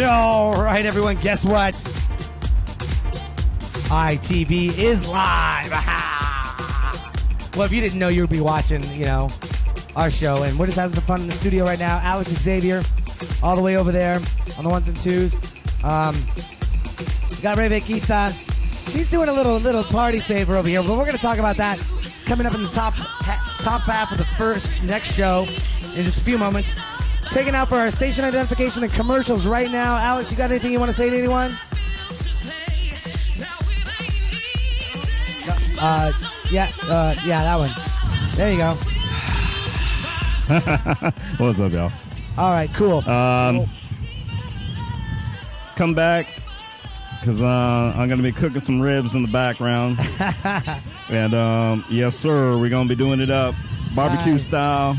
All 0.00 0.52
right, 0.52 0.86
everyone, 0.86 1.16
guess 1.16 1.44
what? 1.44 1.74
ITV 3.90 4.78
is 4.78 5.08
live. 5.08 5.70
well, 7.56 7.66
if 7.66 7.72
you 7.72 7.80
didn't 7.80 7.98
know, 7.98 8.06
you 8.06 8.20
would 8.20 8.30
be 8.30 8.40
watching, 8.40 8.80
you 8.94 9.06
know, 9.06 9.28
our 9.96 10.08
show. 10.08 10.44
And 10.44 10.56
we're 10.56 10.66
just 10.66 10.78
having 10.78 10.94
some 10.94 11.02
fun 11.02 11.22
in 11.22 11.26
the 11.26 11.32
studio 11.32 11.64
right 11.64 11.80
now. 11.80 11.98
Alex 12.00 12.30
Xavier, 12.30 12.82
all 13.42 13.56
the 13.56 13.62
way 13.62 13.76
over 13.76 13.90
there 13.90 14.20
on 14.56 14.64
the 14.64 14.70
ones 14.70 14.86
and 14.86 14.96
twos. 14.96 15.34
Um, 15.82 16.14
we 17.30 17.42
got 17.42 17.58
Rebequita. 17.58 18.90
She's 18.92 19.10
doing 19.10 19.28
a 19.28 19.32
little 19.32 19.58
little 19.58 19.82
party 19.82 20.20
favor 20.20 20.56
over 20.56 20.68
here, 20.68 20.80
but 20.80 20.90
we're 20.90 21.06
going 21.06 21.16
to 21.16 21.22
talk 21.22 21.38
about 21.38 21.56
that 21.56 21.76
coming 22.24 22.46
up 22.46 22.54
in 22.54 22.62
the 22.62 22.68
top 22.68 22.94
top 22.94 23.80
half 23.80 24.12
of 24.12 24.18
the 24.18 24.24
first 24.24 24.80
next 24.84 25.12
show 25.14 25.44
in 25.96 26.04
just 26.04 26.18
a 26.18 26.24
few 26.24 26.38
moments. 26.38 26.72
Taking 27.30 27.54
out 27.54 27.68
for 27.68 27.76
our 27.76 27.90
station 27.90 28.24
identification 28.24 28.82
and 28.82 28.92
commercials 28.92 29.46
right 29.46 29.70
now. 29.70 29.96
Alex, 29.98 30.30
you 30.32 30.38
got 30.38 30.50
anything 30.50 30.72
you 30.72 30.78
want 30.80 30.88
to 30.90 30.96
say 30.96 31.10
to 31.10 31.16
anyone? 31.16 31.52
Uh, 35.80 36.10
yeah, 36.50 36.68
uh, 36.84 37.14
yeah, 37.24 37.42
that 37.44 37.56
one. 37.56 37.70
There 38.34 38.50
you 38.50 38.58
go. 38.58 38.74
What's 41.44 41.60
up, 41.60 41.72
y'all? 41.72 41.92
All 42.38 42.50
right, 42.50 42.72
cool. 42.72 43.08
Um, 43.08 43.66
come 45.76 45.94
back 45.94 46.26
because 47.20 47.42
uh, 47.42 47.92
I'm 47.94 48.08
going 48.08 48.18
to 48.18 48.22
be 48.24 48.32
cooking 48.32 48.60
some 48.60 48.80
ribs 48.80 49.14
in 49.14 49.22
the 49.22 49.30
background. 49.30 49.98
and 51.10 51.34
um, 51.34 51.84
yes, 51.90 52.16
sir, 52.16 52.56
we're 52.56 52.70
going 52.70 52.88
to 52.88 52.94
be 52.94 52.98
doing 52.98 53.20
it 53.20 53.30
up 53.30 53.54
barbecue 53.94 54.32
Nice. 54.32 54.44
style. 54.46 54.96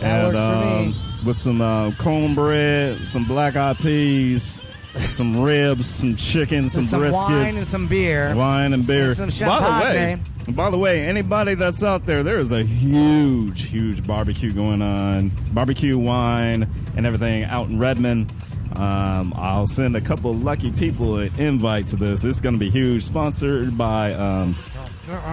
That 0.00 0.24
and 0.26 0.26
works 0.28 0.40
for 0.44 1.00
me. 1.00 1.05
With 1.26 1.36
some 1.36 1.60
uh, 1.60 1.90
cornbread, 1.98 3.04
some 3.04 3.24
black 3.24 3.56
eyed 3.56 3.78
peas, 3.78 4.62
some 4.94 5.42
ribs, 5.42 5.86
some 5.86 6.16
chicken, 6.16 6.70
some, 6.70 6.84
some 6.84 7.02
briskets. 7.02 7.12
wine 7.12 7.46
and 7.46 7.54
some 7.54 7.86
beer. 7.86 8.34
Wine 8.34 8.72
and 8.72 8.86
beer. 8.86 9.14
And 9.18 9.32
some 9.32 9.48
by 9.48 9.58
the 9.58 9.84
way, 9.84 10.20
by 10.52 10.70
the 10.70 10.78
way, 10.78 11.04
anybody 11.04 11.54
that's 11.54 11.82
out 11.82 12.06
there, 12.06 12.22
there 12.22 12.38
is 12.38 12.52
a 12.52 12.62
huge, 12.62 13.66
huge 13.66 14.06
barbecue 14.06 14.52
going 14.52 14.82
on. 14.82 15.30
Barbecue 15.52 15.98
wine 15.98 16.68
and 16.96 17.04
everything 17.04 17.44
out 17.44 17.68
in 17.68 17.78
Redmond. 17.78 18.32
Um, 18.76 19.32
I'll 19.36 19.66
send 19.66 19.96
a 19.96 20.00
couple 20.00 20.34
lucky 20.34 20.70
people 20.70 21.18
an 21.18 21.30
invite 21.38 21.88
to 21.88 21.96
this. 21.96 22.24
It's 22.24 22.40
going 22.40 22.54
to 22.54 22.58
be 22.58 22.70
huge. 22.70 23.02
Sponsored 23.02 23.76
by 23.76 24.12
um, 24.12 24.54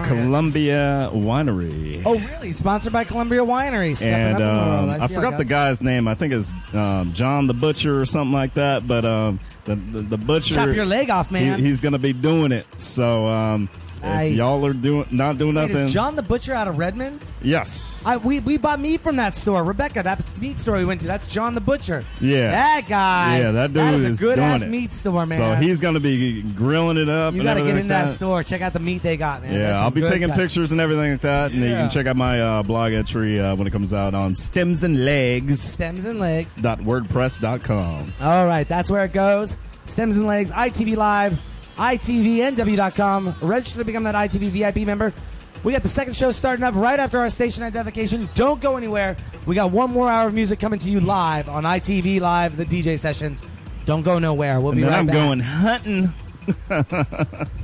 Columbia 0.04 1.10
Winery. 1.12 2.02
Oh, 2.04 2.18
really? 2.18 2.52
Sponsored 2.52 2.92
by 2.92 3.04
Columbia 3.04 3.40
Winery. 3.40 3.96
Stepping 3.96 4.14
and 4.14 4.34
up 4.34 4.40
in 4.40 4.46
the 4.46 4.52
world. 4.70 4.90
um, 4.90 4.90
I 5.00 5.04
I 5.04 5.08
forgot 5.08 5.38
the 5.38 5.44
guy's 5.44 5.82
name. 5.82 6.08
I 6.08 6.14
think 6.14 6.32
it's 6.32 6.52
um, 6.74 7.12
John 7.12 7.46
the 7.46 7.54
Butcher 7.54 8.00
or 8.00 8.06
something 8.06 8.32
like 8.32 8.54
that. 8.54 8.86
But 8.86 9.04
um, 9.04 9.40
the, 9.64 9.74
the 9.76 10.02
the 10.02 10.18
butcher, 10.18 10.54
Chop 10.54 10.74
your 10.74 10.86
leg 10.86 11.10
off, 11.10 11.30
man. 11.30 11.58
he- 11.58 11.66
he's 11.66 11.80
going 11.80 11.92
to 11.94 11.98
be 11.98 12.12
doing 12.12 12.52
it. 12.52 12.66
So 12.80 13.26
um, 13.26 13.68
Nice. 14.04 14.32
if 14.32 14.38
y'all 14.38 14.64
are 14.66 14.72
doing 14.72 15.06
not 15.10 15.38
doing 15.38 15.54
Wait, 15.54 15.68
nothing, 15.68 15.86
is 15.86 15.92
John 15.92 16.16
the 16.16 16.22
Butcher 16.22 16.54
out 16.54 16.68
of 16.68 16.78
Redmond? 16.78 17.20
yes, 17.42 18.04
I, 18.06 18.16
we, 18.18 18.40
we 18.40 18.56
bought 18.58 18.80
meat 18.80 19.00
from 19.00 19.16
that 19.16 19.34
store. 19.34 19.62
Rebecca, 19.64 20.02
that 20.02 20.20
meat 20.40 20.58
store 20.58 20.76
we 20.76 20.84
went 20.84 21.00
to, 21.02 21.06
that's 21.06 21.26
John 21.26 21.54
the 21.54 21.60
Butcher. 21.60 22.04
Yeah. 22.20 22.50
That 22.50 22.84
guy. 22.88 23.38
yeah, 23.38 23.50
that 23.52 23.66
dude 23.68 23.76
That 23.76 23.94
is 23.94 24.04
is 24.04 24.20
a 24.20 24.24
good 24.24 24.34
doing 24.36 24.46
ass 24.48 24.62
it. 24.62 24.70
meat 24.70 24.92
store, 24.92 25.26
man. 25.26 25.36
So 25.38 25.54
he's 25.54 25.80
going 25.80 25.94
to 25.94 26.00
be 26.00 26.42
grilling 26.42 26.96
it 26.96 27.08
up. 27.08 27.34
You 27.34 27.42
got 27.42 27.54
to 27.54 27.60
get 27.60 27.70
in 27.70 27.76
like 27.76 27.88
that 27.88 28.08
store. 28.10 28.42
Check 28.42 28.60
out 28.60 28.72
the 28.72 28.80
meat 28.80 29.02
they 29.02 29.16
got, 29.16 29.42
man. 29.42 29.54
Yeah, 29.54 29.80
I'll 29.80 29.90
be 29.90 30.02
taking 30.02 30.30
pictures 30.32 30.72
and 30.72 30.80
everything 30.80 31.12
like 31.12 31.20
that, 31.22 31.52
and 31.52 31.60
you 31.62 31.68
can 31.68 31.90
check 31.90 32.06
out 32.06 32.16
my 32.16 32.40
uh, 32.40 32.62
blog 32.62 32.92
entry 32.92 33.40
uh, 33.40 33.54
when 33.56 33.66
it 33.66 33.70
comes 33.72 33.92
out 33.92 34.14
on 34.14 34.34
stems 34.34 34.82
and 34.84 35.04
legs. 35.04 35.60
Stems 35.60 36.04
and 36.04 36.18
legs. 36.18 36.54
Dot 36.56 36.78
wordpress.com. 36.80 38.12
All 38.20 38.46
right, 38.46 38.66
that's 38.68 38.90
where 38.90 39.04
it 39.04 39.12
goes. 39.12 39.56
Stems 39.84 40.16
and 40.16 40.26
legs, 40.26 40.50
ITV 40.50 40.96
Live, 40.96 41.38
ITVNW.com. 41.76 43.34
Register 43.40 43.78
to 43.80 43.84
become 43.84 44.04
that 44.04 44.14
ITV 44.14 44.48
VIP 44.50 44.86
member. 44.86 45.12
We 45.62 45.72
got 45.72 45.82
the 45.82 45.88
second 45.88 46.14
show 46.14 46.30
starting 46.30 46.62
up 46.64 46.74
right 46.74 46.98
after 47.00 47.18
our 47.18 47.30
station 47.30 47.62
identification. 47.62 48.28
Don't 48.34 48.60
go 48.60 48.76
anywhere. 48.76 49.16
We 49.46 49.54
got 49.54 49.70
one 49.70 49.90
more 49.90 50.10
hour 50.10 50.26
of 50.28 50.34
music 50.34 50.60
coming 50.60 50.78
to 50.80 50.90
you 50.90 51.00
live 51.00 51.48
on 51.48 51.62
ITV 51.64 52.20
Live, 52.20 52.56
the 52.56 52.66
DJ 52.66 52.98
sessions. 52.98 53.42
Don't 53.86 54.02
go 54.02 54.18
nowhere. 54.18 54.60
We'll 54.60 54.72
And 54.72 54.76
be 54.76 54.82
then 54.82 54.92
right 54.92 54.98
I'm 55.00 55.06
back. 55.06 55.14
going 55.14 55.40
hunting. 55.40 56.12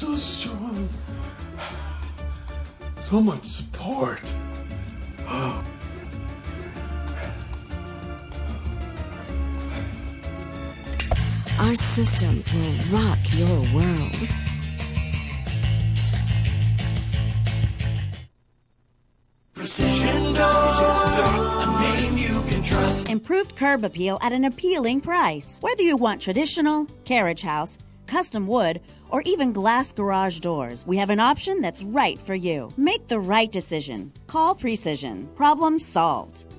so 0.00 0.16
strong. 0.16 0.88
So 2.96 3.20
much 3.20 3.42
support. 3.44 4.22
Our 11.58 11.76
systems 11.76 12.50
will 12.54 12.72
rock 12.90 13.18
your 13.34 13.60
world. 13.74 14.16
Precision 19.52 20.32
Door, 20.32 21.10
Improved 23.10 23.54
curb 23.54 23.84
appeal 23.84 24.18
at 24.22 24.32
an 24.32 24.46
appealing 24.46 25.02
price. 25.02 25.58
Whether 25.60 25.82
you 25.82 25.98
want 25.98 26.22
traditional, 26.22 26.86
carriage 27.04 27.42
house, 27.42 27.76
custom 28.06 28.46
wood, 28.46 28.80
or 29.10 29.22
even 29.22 29.52
glass 29.52 29.92
garage 29.92 30.40
doors, 30.40 30.86
we 30.86 30.96
have 30.96 31.10
an 31.10 31.20
option 31.20 31.60
that's 31.60 31.82
right 31.82 32.18
for 32.18 32.34
you. 32.34 32.72
Make 32.76 33.08
the 33.08 33.20
right 33.20 33.50
decision. 33.50 34.12
Call 34.26 34.54
Precision. 34.54 35.28
Problem 35.34 35.78
solved. 35.78 36.49